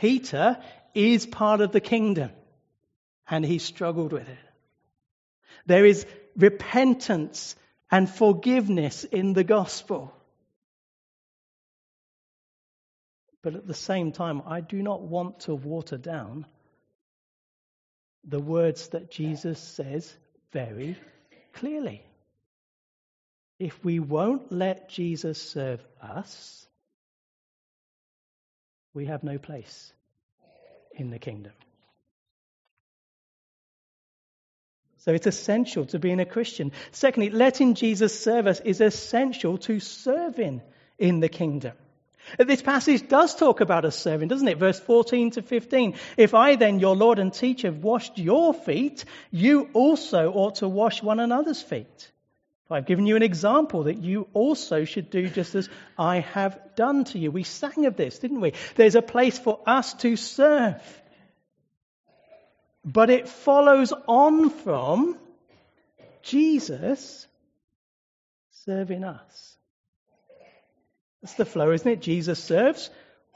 Peter 0.00 0.58
is 0.94 1.26
part 1.26 1.60
of 1.60 1.72
the 1.72 1.80
kingdom 1.80 2.30
and 3.28 3.44
he 3.44 3.58
struggled 3.58 4.12
with 4.12 4.28
it. 4.28 4.38
There 5.66 5.84
is 5.84 6.06
repentance 6.36 7.56
and 7.90 8.08
forgiveness 8.08 9.02
in 9.02 9.32
the 9.32 9.42
gospel. 9.42 10.14
But 13.46 13.54
at 13.54 13.68
the 13.68 13.74
same 13.74 14.10
time, 14.10 14.42
I 14.44 14.60
do 14.60 14.82
not 14.82 15.02
want 15.02 15.42
to 15.42 15.54
water 15.54 15.96
down 15.96 16.46
the 18.24 18.40
words 18.40 18.88
that 18.88 19.08
Jesus 19.08 19.60
says 19.60 20.12
very 20.50 20.96
clearly. 21.52 22.02
If 23.60 23.84
we 23.84 24.00
won't 24.00 24.50
let 24.50 24.88
Jesus 24.88 25.40
serve 25.40 25.80
us, 26.02 26.66
we 28.94 29.06
have 29.06 29.22
no 29.22 29.38
place 29.38 29.92
in 30.96 31.10
the 31.10 31.20
kingdom. 31.20 31.52
So 34.96 35.12
it's 35.12 35.28
essential 35.28 35.86
to 35.86 36.00
being 36.00 36.18
a 36.18 36.26
Christian. 36.26 36.72
Secondly, 36.90 37.30
letting 37.30 37.74
Jesus 37.74 38.18
serve 38.18 38.48
us 38.48 38.58
is 38.58 38.80
essential 38.80 39.56
to 39.58 39.78
serving 39.78 40.62
in 40.98 41.20
the 41.20 41.28
kingdom. 41.28 41.74
This 42.38 42.62
passage 42.62 43.08
does 43.08 43.34
talk 43.34 43.60
about 43.60 43.84
us 43.84 43.96
serving, 43.96 44.28
doesn't 44.28 44.48
it? 44.48 44.58
Verse 44.58 44.80
14 44.80 45.32
to 45.32 45.42
15. 45.42 45.94
If 46.16 46.34
I 46.34 46.56
then, 46.56 46.80
your 46.80 46.96
Lord 46.96 47.18
and 47.18 47.32
teacher, 47.32 47.68
have 47.68 47.82
washed 47.82 48.18
your 48.18 48.52
feet, 48.52 49.04
you 49.30 49.68
also 49.72 50.32
ought 50.32 50.56
to 50.56 50.68
wash 50.68 51.02
one 51.02 51.20
another's 51.20 51.62
feet. 51.62 52.10
I've 52.68 52.86
given 52.86 53.06
you 53.06 53.14
an 53.14 53.22
example 53.22 53.84
that 53.84 53.98
you 53.98 54.26
also 54.32 54.84
should 54.84 55.08
do 55.08 55.28
just 55.28 55.54
as 55.54 55.68
I 55.96 56.20
have 56.20 56.58
done 56.74 57.04
to 57.04 57.18
you. 57.18 57.30
We 57.30 57.44
sang 57.44 57.86
of 57.86 57.96
this, 57.96 58.18
didn't 58.18 58.40
we? 58.40 58.54
There's 58.74 58.96
a 58.96 59.02
place 59.02 59.38
for 59.38 59.60
us 59.66 59.94
to 59.94 60.16
serve. 60.16 60.82
But 62.84 63.10
it 63.10 63.28
follows 63.28 63.92
on 64.08 64.50
from 64.50 65.16
Jesus 66.22 67.26
serving 68.64 69.04
us. 69.04 69.55
That's 71.22 71.34
the 71.34 71.44
flow, 71.44 71.72
isn't 71.72 71.90
it? 71.90 72.00
Jesus 72.00 72.42
serves, 72.42 72.90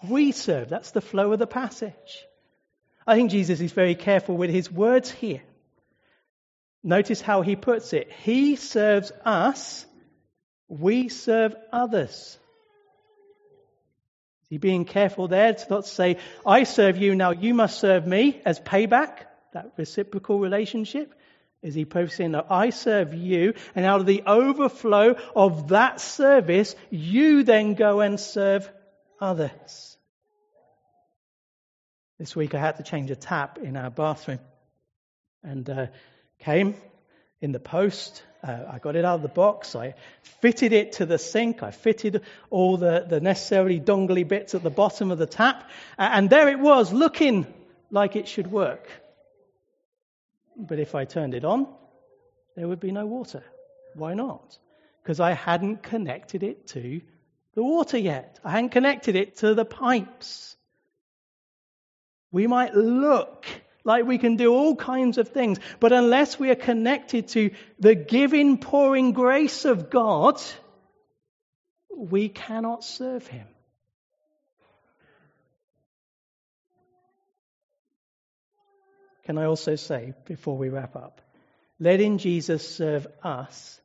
We 0.08 0.32
serve. 0.32 0.68
That's 0.68 0.92
the 0.92 1.00
flow 1.00 1.32
of 1.32 1.38
the 1.38 1.46
passage. 1.46 2.26
I 3.06 3.16
think 3.16 3.30
Jesus 3.30 3.60
is 3.60 3.72
very 3.72 3.94
careful 3.94 4.36
with 4.36 4.50
his 4.50 4.70
words 4.70 5.10
here. 5.10 5.42
Notice 6.82 7.20
how 7.20 7.42
he 7.42 7.56
puts 7.56 7.92
it. 7.92 8.10
He 8.22 8.56
serves 8.56 9.12
us, 9.24 9.84
we 10.68 11.08
serve 11.08 11.54
others. 11.72 12.38
Is 14.42 14.48
he 14.48 14.58
being 14.58 14.84
careful 14.84 15.28
there 15.28 15.52
to 15.52 15.66
not 15.68 15.86
say, 15.86 16.18
I 16.46 16.64
serve 16.64 16.96
you, 16.96 17.14
now 17.14 17.32
you 17.32 17.52
must 17.54 17.80
serve 17.80 18.06
me 18.06 18.40
as 18.46 18.60
payback? 18.60 19.26
That 19.52 19.72
reciprocal 19.76 20.38
relationship. 20.38 21.12
Is 21.62 21.74
he 21.74 21.84
focusing 21.84 22.32
that 22.32 22.46
I 22.48 22.70
serve 22.70 23.12
you, 23.12 23.54
and 23.74 23.84
out 23.84 24.00
of 24.00 24.06
the 24.06 24.22
overflow 24.26 25.16
of 25.36 25.68
that 25.68 26.00
service, 26.00 26.74
you 26.88 27.42
then 27.42 27.74
go 27.74 28.00
and 28.00 28.18
serve 28.18 28.70
others? 29.20 29.98
This 32.18 32.34
week 32.34 32.54
I 32.54 32.60
had 32.60 32.76
to 32.76 32.82
change 32.82 33.10
a 33.10 33.16
tap 33.16 33.58
in 33.58 33.76
our 33.76 33.90
bathroom, 33.90 34.40
and 35.42 35.68
uh, 35.68 35.86
came 36.38 36.76
in 37.42 37.52
the 37.52 37.60
post. 37.60 38.22
Uh, 38.42 38.64
I 38.70 38.78
got 38.78 38.96
it 38.96 39.04
out 39.04 39.16
of 39.16 39.22
the 39.22 39.28
box. 39.28 39.76
I 39.76 39.94
fitted 40.40 40.72
it 40.72 40.92
to 40.92 41.04
the 41.04 41.18
sink. 41.18 41.62
I 41.62 41.72
fitted 41.72 42.22
all 42.48 42.78
the, 42.78 43.04
the 43.06 43.20
necessary 43.20 43.78
dongly 43.78 44.26
bits 44.26 44.54
at 44.54 44.62
the 44.62 44.70
bottom 44.70 45.10
of 45.10 45.18
the 45.18 45.26
tap, 45.26 45.68
and 45.98 46.30
there 46.30 46.48
it 46.48 46.58
was, 46.58 46.90
looking 46.90 47.46
like 47.90 48.16
it 48.16 48.28
should 48.28 48.50
work. 48.50 48.88
But 50.68 50.78
if 50.78 50.94
I 50.94 51.04
turned 51.04 51.34
it 51.34 51.44
on, 51.44 51.66
there 52.56 52.68
would 52.68 52.80
be 52.80 52.92
no 52.92 53.06
water. 53.06 53.42
Why 53.94 54.14
not? 54.14 54.58
Because 55.02 55.20
I 55.20 55.32
hadn't 55.32 55.82
connected 55.82 56.42
it 56.42 56.66
to 56.68 57.00
the 57.54 57.62
water 57.62 57.98
yet. 57.98 58.38
I 58.44 58.50
hadn't 58.50 58.70
connected 58.70 59.16
it 59.16 59.38
to 59.38 59.54
the 59.54 59.64
pipes. 59.64 60.56
We 62.30 62.46
might 62.46 62.74
look 62.74 63.46
like 63.84 64.04
we 64.04 64.18
can 64.18 64.36
do 64.36 64.52
all 64.52 64.76
kinds 64.76 65.18
of 65.18 65.28
things, 65.28 65.58
but 65.80 65.92
unless 65.92 66.38
we 66.38 66.50
are 66.50 66.56
connected 66.56 67.28
to 67.28 67.50
the 67.78 67.94
giving, 67.94 68.58
pouring 68.58 69.12
grace 69.12 69.64
of 69.64 69.90
God, 69.90 70.40
we 71.96 72.28
cannot 72.28 72.84
serve 72.84 73.26
Him. 73.26 73.46
Can 79.30 79.38
I 79.38 79.44
also 79.44 79.76
say, 79.76 80.12
before 80.24 80.58
we 80.58 80.70
wrap 80.70 80.96
up, 80.96 81.20
letting 81.78 82.18
Jesus 82.18 82.68
serve 82.68 83.06
us 83.22 83.80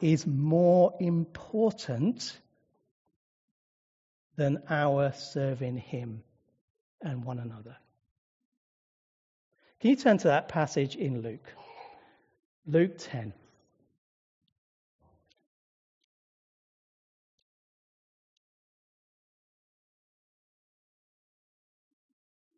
is 0.00 0.26
more 0.26 0.94
important 1.00 2.34
than 4.36 4.62
our 4.70 5.12
serving 5.12 5.76
Him 5.76 6.22
and 7.02 7.26
one 7.26 7.40
another. 7.40 7.76
Can 9.80 9.90
you 9.90 9.96
turn 9.96 10.16
to 10.16 10.28
that 10.28 10.48
passage 10.48 10.96
in 10.96 11.20
Luke? 11.20 11.46
Luke 12.66 12.96
10. 12.96 13.34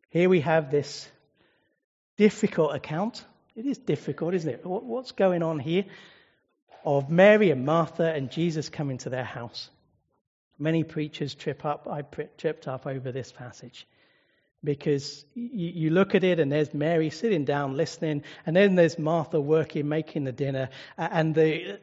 Here 0.09 0.29
we 0.29 0.39
have 0.39 0.71
this 0.71 1.09
difficult 2.17 2.75
account. 2.75 3.23
It 3.55 3.65
is 3.65 3.77
difficult, 3.77 4.33
isn't 4.33 4.49
it? 4.49 4.61
What's 4.65 5.11
going 5.11 5.43
on 5.43 5.59
here? 5.59 5.85
Of 6.83 7.09
Mary 7.09 7.51
and 7.51 7.65
Martha 7.65 8.11
and 8.13 8.31
Jesus 8.31 8.69
coming 8.69 8.97
to 8.99 9.09
their 9.09 9.23
house. 9.23 9.69
Many 10.59 10.83
preachers 10.83 11.35
trip 11.35 11.65
up. 11.65 11.87
I 11.89 12.01
tripped 12.01 12.67
up 12.67 12.85
over 12.85 13.11
this 13.11 13.31
passage 13.31 13.87
because 14.63 15.25
you, 15.35 15.91
look 15.91 16.15
at 16.15 16.23
it 16.23 16.39
and 16.39 16.51
there's 16.51 16.73
Mary 16.73 17.09
sitting 17.09 17.45
down 17.45 17.77
listening, 17.77 18.23
and 18.45 18.55
then 18.55 18.75
there's 18.75 18.97
Martha 18.97 19.39
working, 19.39 19.87
making 19.87 20.23
the 20.23 20.31
dinner, 20.31 20.69
and 20.97 21.35
the 21.35 21.79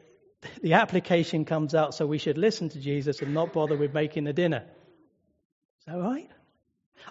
the 0.61 0.73
application 0.73 1.45
comes 1.45 1.73
out. 1.73 1.95
So 1.95 2.05
we 2.05 2.17
should 2.17 2.37
listen 2.37 2.69
to 2.69 2.79
Jesus 2.79 3.21
and 3.21 3.33
not 3.33 3.53
bother 3.53 3.75
with 3.75 3.93
making 3.93 4.25
the 4.25 4.33
dinner. 4.33 4.63
Is 5.79 5.85
that 5.87 5.97
right? 5.97 6.29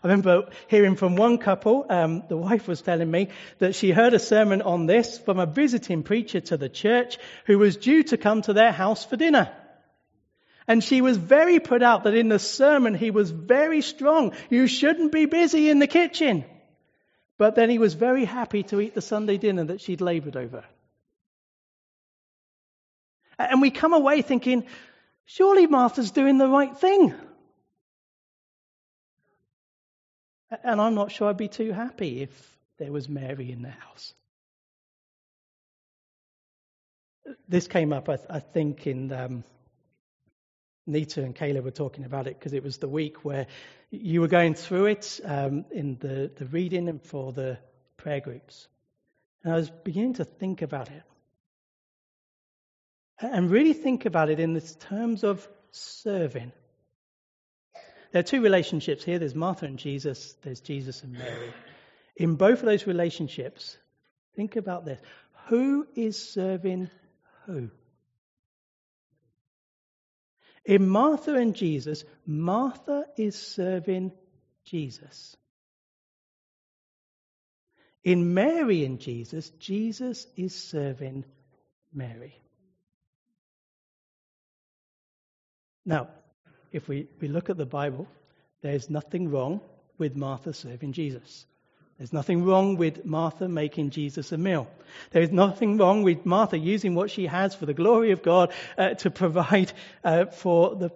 I 0.03 0.09
remember 0.09 0.49
hearing 0.69 0.97
from 0.97 1.17
one 1.17 1.39
couple, 1.39 1.87
um, 1.89 2.25
the 2.29 2.37
wife 2.37 2.69
was 2.69 2.83
telling 2.83 3.11
me 3.11 3.29
that 3.59 3.75
she 3.75 3.91
heard 3.91 4.15
a 4.15 4.19
sermon 4.19 4.63
on 4.63 4.87
this 4.87 5.19
from 5.19 5.39
a 5.39 5.47
visiting 5.47 6.03
preacher 6.03 6.41
to 6.41 6.57
the 6.57 6.69
church 6.69 7.19
who 7.47 7.59
was 7.59 7.77
due 7.77 8.03
to 8.05 8.17
come 8.17 8.43
to 8.43 8.53
their 8.53 8.73
house 8.73 9.05
for 9.05 9.17
dinner. 9.17 9.51
And 10.67 10.83
she 10.83 11.01
was 11.01 11.17
very 11.17 11.61
put 11.61 11.83
out 11.83 12.05
that 12.05 12.15
in 12.15 12.29
the 12.29 12.39
sermon 12.39 12.95
he 12.95 13.11
was 13.11 13.31
very 13.31 13.83
strong. 13.83 14.33
You 14.51 14.67
shouldn't 14.67 15.13
be 15.13 15.27
busy 15.27 15.69
in 15.69 15.79
the 15.79 15.87
kitchen. 15.87 16.45
But 17.37 17.55
then 17.55 17.69
he 17.69 17.79
was 17.79 17.95
very 17.95 18.25
happy 18.25 18.63
to 18.65 18.81
eat 18.81 18.95
the 18.95 19.03
Sunday 19.03 19.39
dinner 19.39 19.65
that 19.65 19.81
she'd 19.81 20.01
labored 20.01 20.37
over. 20.37 20.65
And 23.39 23.61
we 23.61 23.71
come 23.71 23.93
away 23.93 24.23
thinking, 24.23 24.65
surely 25.25 25.67
Martha's 25.67 26.13
doing 26.13 26.39
the 26.39 26.49
right 26.49 26.77
thing. 26.77 27.15
And 30.63 30.81
I'm 30.81 30.95
not 30.95 31.11
sure 31.11 31.29
I'd 31.29 31.37
be 31.37 31.49
too 31.49 31.73
happy 31.73 32.23
if 32.23 32.59
there 32.79 32.93
was 32.93 33.09
Mary 33.09 33.51
in 33.51 33.63
the 33.63 33.71
house. 33.71 34.15
This 37.49 37.69
came 37.69 37.93
up, 37.93 38.09
I, 38.09 38.19
I 38.29 38.41
think, 38.41 38.87
in 38.87 39.13
um, 39.13 39.45
Nita 40.87 41.23
and 41.23 41.35
Kayla 41.35 41.63
were 41.63 41.71
talking 41.71 42.05
about 42.05 42.27
it 42.27 42.39
because 42.39 42.53
it 42.53 42.63
was 42.63 42.79
the 42.79 42.89
week 42.89 43.25
where 43.25 43.47
you 43.91 44.21
were 44.21 44.29
going 44.29 44.55
through 44.55 44.87
it 44.87 45.21
um, 45.25 45.65
in 45.71 45.97
the, 45.99 46.31
the 46.37 46.47
reading 46.47 46.89
and 46.89 47.03
for 47.03 47.33
the 47.33 47.59
prayer 47.97 48.21
groups. 48.21 48.69
And 49.43 49.53
I 49.53 49.57
was 49.57 49.71
beginning 49.71 50.15
to 50.15 50.25
think 50.25 50.63
about 50.63 50.91
it. 50.91 51.03
And 53.21 53.51
really 53.51 53.73
think 53.73 54.05
about 54.07 54.29
it 54.29 54.41
in 54.41 54.53
the 54.53 54.61
terms 54.61 55.25
of 55.25 55.47
serving. 55.71 56.53
There 58.15 58.21
are 58.21 58.23
two 58.23 58.43
relationships 58.43 59.03
here 59.03 59.19
there's 59.19 59.35
Martha 59.35 59.67
and 59.67 59.77
Jesus, 59.77 60.37
there's 60.43 60.61
Jesus 60.61 61.03
and 61.03 61.15
Mary. 61.15 61.53
In 62.15 62.37
both 62.37 62.61
of 62.61 62.67
those 62.67 62.87
relationships, 62.87 63.77
think 64.37 64.55
about 64.55 64.85
this 64.85 65.01
who 65.49 65.85
is 65.97 66.33
serving 66.33 66.91
who? 67.45 67.71
In 70.65 70.87
Martha 70.89 71.35
and 71.35 71.57
Jesus, 71.57 72.05
Martha 72.25 73.05
is 73.17 73.35
serving 73.35 74.13
Jesus. 74.65 75.37
In 78.05 78.33
Mary 78.33 78.85
and 78.85 79.01
Jesus, 79.01 79.51
Jesus 79.59 80.29
is 80.37 80.55
serving 80.55 81.25
Mary. 81.93 82.39
Now, 85.85 86.11
if 86.75 86.89
we, 86.89 87.07
we 87.21 87.29
look 87.29 87.51
at 87.51 87.57
the 87.57 87.65
Bible, 87.65 88.09
there's 88.61 88.91
nothing 88.91 89.31
wrong 89.31 89.61
with 89.97 90.17
Martha 90.17 90.53
serving 90.53 90.93
Jesus. 90.93 91.47
There's 91.97 92.13
nothing 92.13 92.45
wrong 92.45 92.77
with 92.77 93.05
Martha 93.05 93.49
making 93.49 93.91
Jesus 93.91 94.33
a 94.33 94.37
meal. 94.37 94.69
There 95.13 95.23
is 95.23 95.31
nothing 95.31 95.79
wrong 95.79 96.03
with 96.03 96.27
Martha 96.27 96.59
using 96.59 96.97
what 96.97 97.13
she 97.13 97.27
has 97.27 97.55
for 97.55 97.67
the 97.67 97.75
glory 97.75 98.11
of 98.11 98.25
God 98.25 98.53
uh, 98.77 98.95
to 98.95 99.11
provide 99.13 99.73
uh, 100.03 100.25
for 100.25 100.75
the 100.75 100.91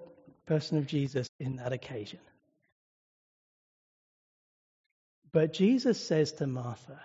person 0.47 0.79
of 0.79 0.89
Jesus 0.89 1.29
in 1.39 1.57
that 1.57 1.72
occasion. 1.72 2.18
But 5.31 5.53
Jesus 5.53 6.05
says 6.05 6.33
to 6.33 6.49
Martha, 6.49 7.01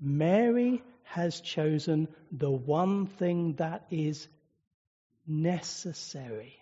Mary 0.00 0.82
has 1.02 1.40
chosen 1.40 2.06
the 2.30 2.50
one 2.50 3.06
thing 3.06 3.54
that 3.54 3.86
is 3.90 4.28
necessary. 5.26 6.61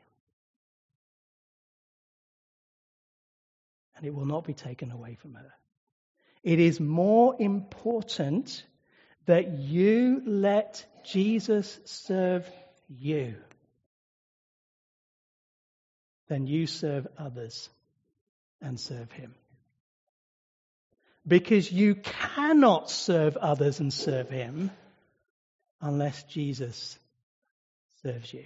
And 4.01 4.09
it 4.09 4.15
will 4.15 4.25
not 4.25 4.45
be 4.45 4.55
taken 4.55 4.91
away 4.91 5.15
from 5.15 5.35
her. 5.35 5.53
It 6.43 6.59
is 6.59 6.81
more 6.81 7.37
important 7.39 8.65
that 9.27 9.59
you 9.59 10.23
let 10.25 10.87
Jesus 11.05 11.79
serve 11.85 12.51
you 12.89 13.35
than 16.29 16.47
you 16.47 16.67
serve 16.67 17.07
others 17.19 17.69
and 18.63 18.81
serve 18.81 19.13
him. 19.13 19.35
Because 21.27 21.71
you 21.71 21.97
cannot 21.97 22.91
serve 22.91 23.37
others 23.37 23.81
and 23.81 23.93
serve 23.93 24.31
him 24.31 24.71
unless 25.83 26.23
Jesus 26.23 26.99
serves 28.03 28.33
you. 28.33 28.45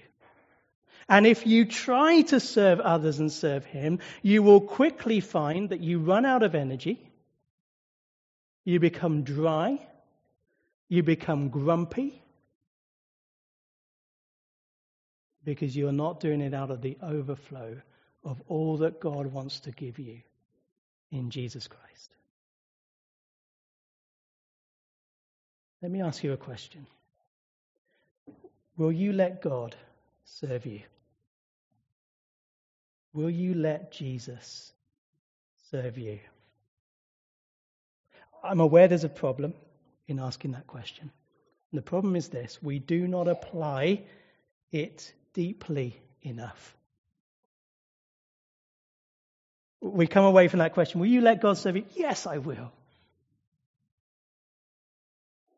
And 1.08 1.26
if 1.26 1.46
you 1.46 1.66
try 1.66 2.22
to 2.22 2.40
serve 2.40 2.80
others 2.80 3.18
and 3.18 3.30
serve 3.30 3.64
Him, 3.64 3.98
you 4.22 4.42
will 4.42 4.60
quickly 4.60 5.20
find 5.20 5.68
that 5.68 5.80
you 5.80 5.98
run 5.98 6.24
out 6.24 6.42
of 6.42 6.54
energy, 6.54 6.98
you 8.64 8.80
become 8.80 9.22
dry, 9.22 9.78
you 10.88 11.02
become 11.02 11.50
grumpy, 11.50 12.22
because 15.44 15.76
you're 15.76 15.92
not 15.92 16.20
doing 16.20 16.40
it 16.40 16.54
out 16.54 16.70
of 16.70 16.80
the 16.80 16.96
overflow 17.02 17.76
of 18.24 18.42
all 18.48 18.78
that 18.78 19.00
God 19.00 19.26
wants 19.26 19.60
to 19.60 19.70
give 19.70 19.98
you 19.98 20.20
in 21.10 21.30
Jesus 21.30 21.68
Christ. 21.68 22.14
Let 25.82 25.90
me 25.90 26.00
ask 26.00 26.24
you 26.24 26.32
a 26.32 26.38
question. 26.38 26.86
Will 28.78 28.90
you 28.90 29.12
let 29.12 29.42
God 29.42 29.76
serve 30.24 30.64
you? 30.64 30.80
Will 33.14 33.30
you 33.30 33.54
let 33.54 33.92
Jesus 33.92 34.72
serve 35.70 35.96
you? 35.96 36.18
I'm 38.42 38.60
aware 38.60 38.88
there's 38.88 39.04
a 39.04 39.08
problem 39.08 39.54
in 40.08 40.18
asking 40.18 40.52
that 40.52 40.66
question. 40.66 41.10
And 41.70 41.78
the 41.78 41.82
problem 41.82 42.16
is 42.16 42.28
this 42.28 42.62
we 42.62 42.80
do 42.80 43.06
not 43.06 43.28
apply 43.28 44.02
it 44.72 45.12
deeply 45.32 45.96
enough. 46.22 46.76
We 49.80 50.06
come 50.06 50.24
away 50.24 50.48
from 50.48 50.58
that 50.58 50.74
question 50.74 51.00
Will 51.00 51.06
you 51.06 51.20
let 51.20 51.40
God 51.40 51.56
serve 51.56 51.76
you? 51.76 51.84
Yes, 51.94 52.26
I 52.26 52.38
will. 52.38 52.72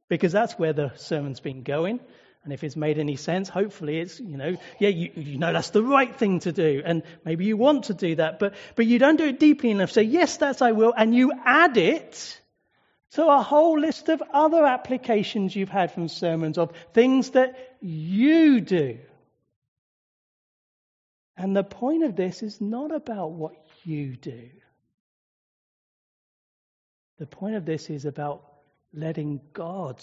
Because 0.08 0.30
that's 0.30 0.58
where 0.58 0.74
the 0.74 0.92
sermon's 0.96 1.40
been 1.40 1.62
going. 1.62 2.00
And 2.46 2.52
if 2.52 2.62
it's 2.62 2.76
made 2.76 3.00
any 3.00 3.16
sense, 3.16 3.48
hopefully 3.48 3.98
it's, 3.98 4.20
you 4.20 4.36
know, 4.36 4.56
yeah, 4.78 4.88
you, 4.88 5.10
you 5.16 5.36
know 5.36 5.52
that's 5.52 5.70
the 5.70 5.82
right 5.82 6.14
thing 6.14 6.38
to 6.40 6.52
do. 6.52 6.80
And 6.84 7.02
maybe 7.24 7.44
you 7.44 7.56
want 7.56 7.86
to 7.86 7.94
do 7.94 8.14
that, 8.14 8.38
but, 8.38 8.54
but 8.76 8.86
you 8.86 9.00
don't 9.00 9.16
do 9.16 9.24
it 9.24 9.40
deeply 9.40 9.72
enough. 9.72 9.90
So, 9.90 10.00
yes, 10.00 10.36
that's 10.36 10.62
I 10.62 10.70
will. 10.70 10.94
And 10.96 11.12
you 11.12 11.32
add 11.44 11.76
it 11.76 12.40
to 13.14 13.26
a 13.26 13.42
whole 13.42 13.80
list 13.80 14.08
of 14.10 14.22
other 14.32 14.64
applications 14.64 15.56
you've 15.56 15.70
had 15.70 15.90
from 15.90 16.06
sermons 16.06 16.56
of 16.56 16.70
things 16.94 17.30
that 17.30 17.76
you 17.80 18.60
do. 18.60 19.00
And 21.36 21.56
the 21.56 21.64
point 21.64 22.04
of 22.04 22.14
this 22.14 22.44
is 22.44 22.60
not 22.60 22.94
about 22.94 23.32
what 23.32 23.56
you 23.82 24.14
do. 24.14 24.50
The 27.18 27.26
point 27.26 27.56
of 27.56 27.66
this 27.66 27.90
is 27.90 28.04
about 28.04 28.44
letting 28.92 29.40
God 29.52 30.00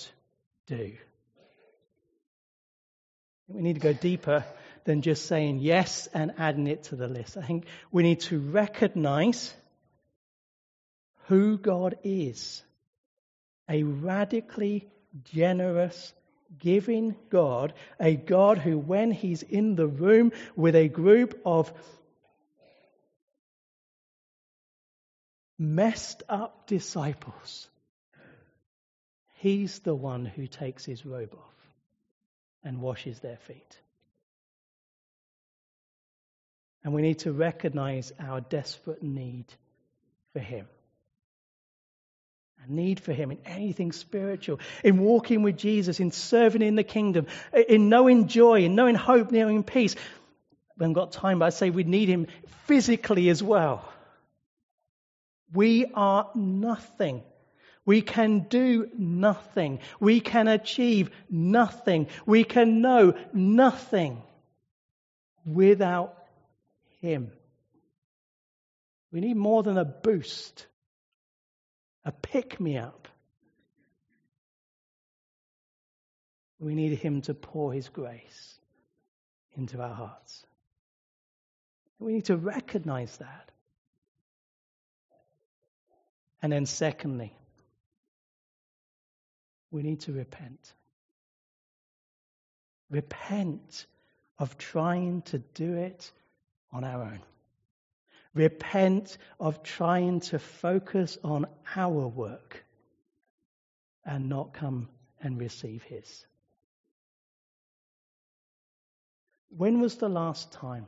do. 0.68 0.92
We 3.48 3.62
need 3.62 3.74
to 3.74 3.80
go 3.80 3.94
deeper 3.94 4.46
than 4.86 5.02
just 5.02 5.26
saying 5.26 5.60
yes 5.60 6.08
and 6.14 6.34
adding 6.38 6.68
it 6.68 6.84
to 6.84 6.96
the 6.96 7.08
list. 7.08 7.38
I 7.38 7.42
think 7.42 7.66
we 7.92 8.04
need 8.04 8.22
to 8.22 8.40
recognize 8.40 9.54
who 11.28 11.58
God 11.58 11.98
is 12.04 12.64
a 13.70 13.84
radically 13.84 14.90
generous, 15.24 16.14
giving 16.60 17.16
God, 17.30 17.74
a 18.00 18.16
God 18.16 18.58
who, 18.58 18.78
when 18.78 19.12
He's 19.12 19.42
in 19.42 19.76
the 19.76 19.88
room 19.88 20.32
with 20.56 20.76
a 20.76 20.90
group 20.90 21.40
of 21.46 21.72
messed 25.58 26.24
up 26.28 26.68
disciples, 26.68 27.70
He's 29.36 29.80
the 29.80 29.96
one 29.96 30.26
who 30.26 30.48
takes 30.48 30.84
His 30.86 31.06
robe 31.06 31.34
off 31.34 31.53
and 32.64 32.82
washes 32.82 33.20
their 33.20 33.38
feet. 33.38 33.78
And 36.84 36.94
we 36.94 37.02
need 37.02 37.20
to 37.20 37.32
recognize 37.32 38.12
our 38.20 38.42
desperate 38.42 39.02
need 39.04 39.46
for 40.34 40.40
Him. 40.40 40.68
A 42.66 42.72
need 42.72 43.00
for 43.00 43.14
Him 43.14 43.32
in 43.32 43.40
anything 43.46 43.92
spiritual, 43.92 44.60
in 44.84 45.00
walking 45.00 45.44
with 45.44 45.58
Jesus, 45.58 46.00
in 46.00 46.12
serving 46.12 46.62
in 46.62 46.76
the 46.76 46.84
kingdom, 46.84 47.28
in 47.68 47.90
knowing 47.90 48.28
joy, 48.28 48.64
in 48.64 48.76
knowing 48.76 48.96
hope, 48.96 49.32
knowing 49.32 49.64
peace. 49.64 49.96
We 49.96 50.84
haven't 50.84 50.94
got 50.94 51.12
time, 51.12 51.40
but 51.40 51.46
I 51.46 51.50
say 51.50 51.70
we 51.70 51.84
need 51.84 52.10
Him 52.10 52.28
physically 52.66 53.30
as 53.30 53.42
well. 53.42 53.88
We 55.54 55.86
are 55.94 56.30
nothing 56.34 57.22
we 57.86 58.02
can 58.02 58.46
do 58.50 58.90
nothing. 58.98 59.80
We 60.00 60.22
can 60.22 60.48
achieve 60.48 61.10
nothing. 61.30 62.08
We 62.26 62.44
can 62.44 62.82
know 62.82 63.14
nothing 63.34 64.22
without 65.46 66.18
Him. 67.02 67.32
We 69.12 69.20
need 69.20 69.36
more 69.36 69.64
than 69.64 69.78
a 69.78 69.86
boost, 69.86 70.66
a 72.06 72.12
pick 72.12 72.60
me 72.60 72.78
up. 72.78 73.08
We 76.60 76.76
need 76.76 76.98
Him 76.98 77.22
to 77.24 77.34
pour 77.34 77.74
His 77.74 77.90
grace 77.90 78.60
into 79.58 79.82
our 79.82 79.94
hearts. 79.94 80.46
We 82.00 82.14
need 82.14 82.26
to 82.26 82.38
recognize 82.38 83.16
that. 83.18 83.52
And 86.42 86.52
then, 86.52 86.66
secondly, 86.66 87.34
we 89.74 89.82
need 89.82 90.02
to 90.02 90.14
repent. 90.14 90.74
Repent 92.92 93.88
of 94.38 94.58
trying 94.58 95.24
to 95.24 95.40
do 95.40 95.74
it 95.74 96.12
on 96.72 96.84
our 96.84 97.02
own. 97.02 97.20
Repent 98.36 99.18
of 99.40 99.64
trying 99.64 100.20
to 100.20 100.38
focus 100.38 101.18
on 101.24 101.48
our 101.76 102.08
work 102.08 102.64
and 104.06 104.30
not 104.30 104.54
come 104.54 104.90
and 105.22 105.40
receive 105.40 105.82
His. 105.84 106.26
When 109.50 109.82
was 109.82 109.96
the 109.96 110.10
last 110.10 110.52
time 110.52 110.86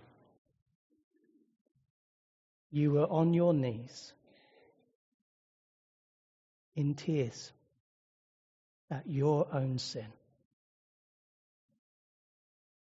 you 2.72 2.92
were 2.92 3.08
on 3.08 3.34
your 3.34 3.54
knees 3.54 4.14
in 6.76 6.94
tears? 6.94 7.52
At 8.92 9.08
your 9.08 9.48
own 9.52 9.78
sin. 9.78 10.08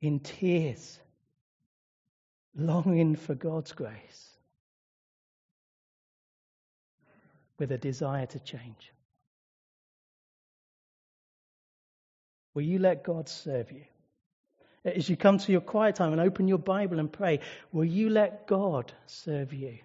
In 0.00 0.20
tears, 0.20 0.98
longing 2.56 3.16
for 3.16 3.34
God's 3.34 3.72
grace, 3.72 4.30
with 7.58 7.70
a 7.72 7.78
desire 7.78 8.26
to 8.26 8.38
change. 8.38 8.92
Will 12.54 12.62
you 12.62 12.78
let 12.78 13.04
God 13.04 13.28
serve 13.28 13.70
you? 13.70 13.84
As 14.84 15.08
you 15.08 15.16
come 15.16 15.38
to 15.38 15.52
your 15.52 15.60
quiet 15.60 15.96
time 15.96 16.12
and 16.12 16.20
open 16.20 16.48
your 16.48 16.58
Bible 16.58 16.98
and 16.98 17.12
pray, 17.12 17.40
will 17.70 17.84
you 17.84 18.08
let 18.08 18.46
God 18.46 18.92
serve 19.06 19.52
you? 19.52 19.78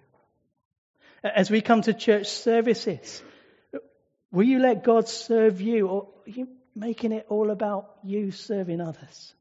As 1.22 1.50
we 1.50 1.60
come 1.60 1.82
to 1.82 1.92
church 1.92 2.28
services, 2.28 3.22
Will 4.32 4.44
you 4.44 4.58
let 4.58 4.84
God 4.84 5.08
serve 5.08 5.60
you, 5.60 5.88
or 5.88 6.08
are 6.26 6.30
you 6.30 6.48
making 6.74 7.12
it 7.12 7.26
all 7.28 7.50
about 7.50 7.90
you 8.02 8.30
serving 8.30 8.80
others? 8.80 9.34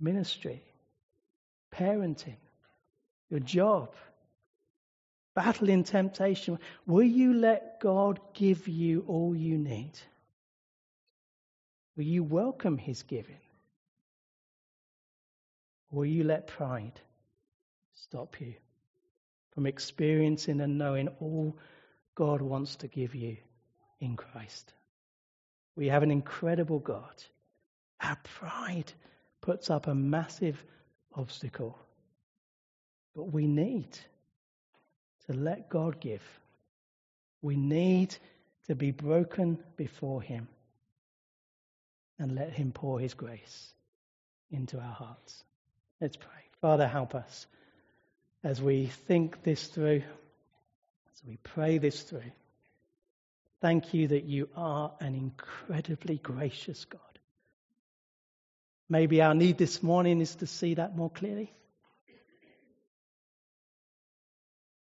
Ministry, 0.00 0.62
parenting, 1.72 2.36
your 3.30 3.40
job, 3.40 3.94
battling 5.34 5.84
temptation. 5.84 6.58
Will 6.86 7.04
you 7.04 7.34
let 7.34 7.80
God 7.80 8.20
give 8.34 8.66
you 8.68 9.04
all 9.06 9.34
you 9.34 9.58
need? 9.58 9.92
Will 11.96 12.04
you 12.04 12.24
welcome 12.24 12.78
His 12.78 13.02
giving? 13.02 13.36
Will 15.90 16.06
you 16.06 16.24
let 16.24 16.46
pride 16.46 16.98
stop 17.92 18.40
you? 18.40 18.54
From 19.54 19.66
experiencing 19.66 20.60
and 20.60 20.78
knowing 20.78 21.08
all 21.20 21.56
God 22.14 22.42
wants 22.42 22.76
to 22.76 22.88
give 22.88 23.14
you 23.14 23.36
in 24.00 24.16
Christ. 24.16 24.72
We 25.76 25.88
have 25.88 26.02
an 26.02 26.10
incredible 26.10 26.78
God. 26.78 27.22
Our 28.00 28.18
pride 28.38 28.92
puts 29.40 29.70
up 29.70 29.86
a 29.86 29.94
massive 29.94 30.62
obstacle. 31.14 31.78
But 33.14 33.32
we 33.32 33.46
need 33.46 33.88
to 35.26 35.34
let 35.34 35.68
God 35.68 36.00
give. 36.00 36.22
We 37.42 37.56
need 37.56 38.14
to 38.66 38.74
be 38.74 38.90
broken 38.90 39.58
before 39.76 40.22
Him 40.22 40.48
and 42.18 42.34
let 42.34 42.52
Him 42.52 42.72
pour 42.72 43.00
His 43.00 43.14
grace 43.14 43.74
into 44.50 44.78
our 44.78 44.92
hearts. 44.92 45.44
Let's 46.00 46.16
pray. 46.16 46.28
Father, 46.60 46.86
help 46.86 47.14
us 47.14 47.46
as 48.44 48.60
we 48.60 48.86
think 48.86 49.42
this 49.42 49.66
through, 49.66 50.02
as 51.14 51.22
we 51.26 51.36
pray 51.42 51.78
this 51.78 52.02
through. 52.02 52.32
Thank 53.60 53.94
you 53.94 54.08
that 54.08 54.24
you 54.24 54.48
are 54.56 54.92
an 54.98 55.14
incredibly 55.14 56.18
gracious 56.18 56.84
God. 56.84 57.00
Maybe 58.88 59.22
our 59.22 59.34
need 59.34 59.56
this 59.56 59.82
morning 59.82 60.20
is 60.20 60.34
to 60.36 60.46
see 60.46 60.74
that 60.74 60.96
more 60.96 61.10
clearly. 61.10 61.52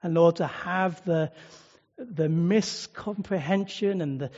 And 0.02 0.14
Lord, 0.14 0.36
to 0.36 0.46
have 0.46 1.02
the, 1.04 1.32
the 1.96 2.28
miscomprehension 2.28 4.02
and 4.02 4.20
the 4.20 4.30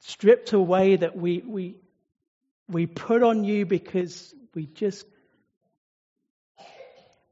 stripped 0.00 0.52
away 0.52 0.96
that 0.96 1.16
we, 1.16 1.42
we, 1.44 1.76
we 2.68 2.86
put 2.86 3.22
on 3.22 3.44
you 3.44 3.66
because 3.66 4.34
we 4.54 4.66
just 4.66 5.06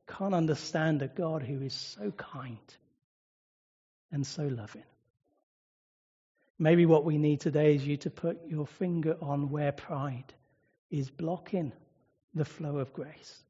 can't 0.08 0.34
understand 0.34 1.02
a 1.02 1.08
God 1.08 1.42
who 1.42 1.62
is 1.62 1.74
so 1.74 2.10
kind 2.10 2.58
and 4.10 4.26
so 4.26 4.44
loving. 4.44 4.84
Maybe 6.58 6.86
what 6.86 7.04
we 7.04 7.18
need 7.18 7.40
today 7.40 7.76
is 7.76 7.86
you 7.86 7.96
to 7.98 8.10
put 8.10 8.48
your 8.48 8.66
finger 8.66 9.16
on 9.20 9.50
where 9.50 9.70
pride 9.70 10.32
is 10.90 11.08
blocking 11.08 11.72
the 12.34 12.44
flow 12.44 12.78
of 12.78 12.92
grace. 12.92 13.42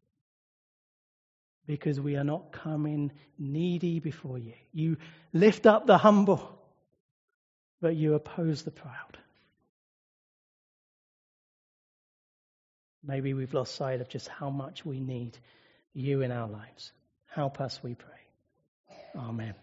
Because 1.67 2.01
we 2.01 2.17
are 2.17 2.25
not 2.25 2.53
coming 2.53 3.13
needy 3.39 4.01
before 4.01 4.39
you. 4.39 4.55
You 4.73 4.97
lift 5.33 5.67
up 5.67 5.87
the 5.87 5.99
humble, 5.99 6.59
but 7.81 7.95
you 7.95 8.15
oppose 8.15 8.63
the 8.63 8.71
proud. 8.71 9.19
Maybe 13.05 13.33
we've 13.33 13.55
lost 13.55 13.75
sight 13.75 14.01
of 14.01 14.09
just 14.09 14.29
how 14.29 14.51
much 14.51 14.85
we 14.85 15.01
need 15.01 15.39
you 15.99 16.23
in 16.23 16.31
our 16.31 16.49
lives. 16.49 16.93
Help 17.27 17.61
us, 17.61 17.83
we 17.83 17.95
pray. 17.95 18.09
Amen. 19.17 19.55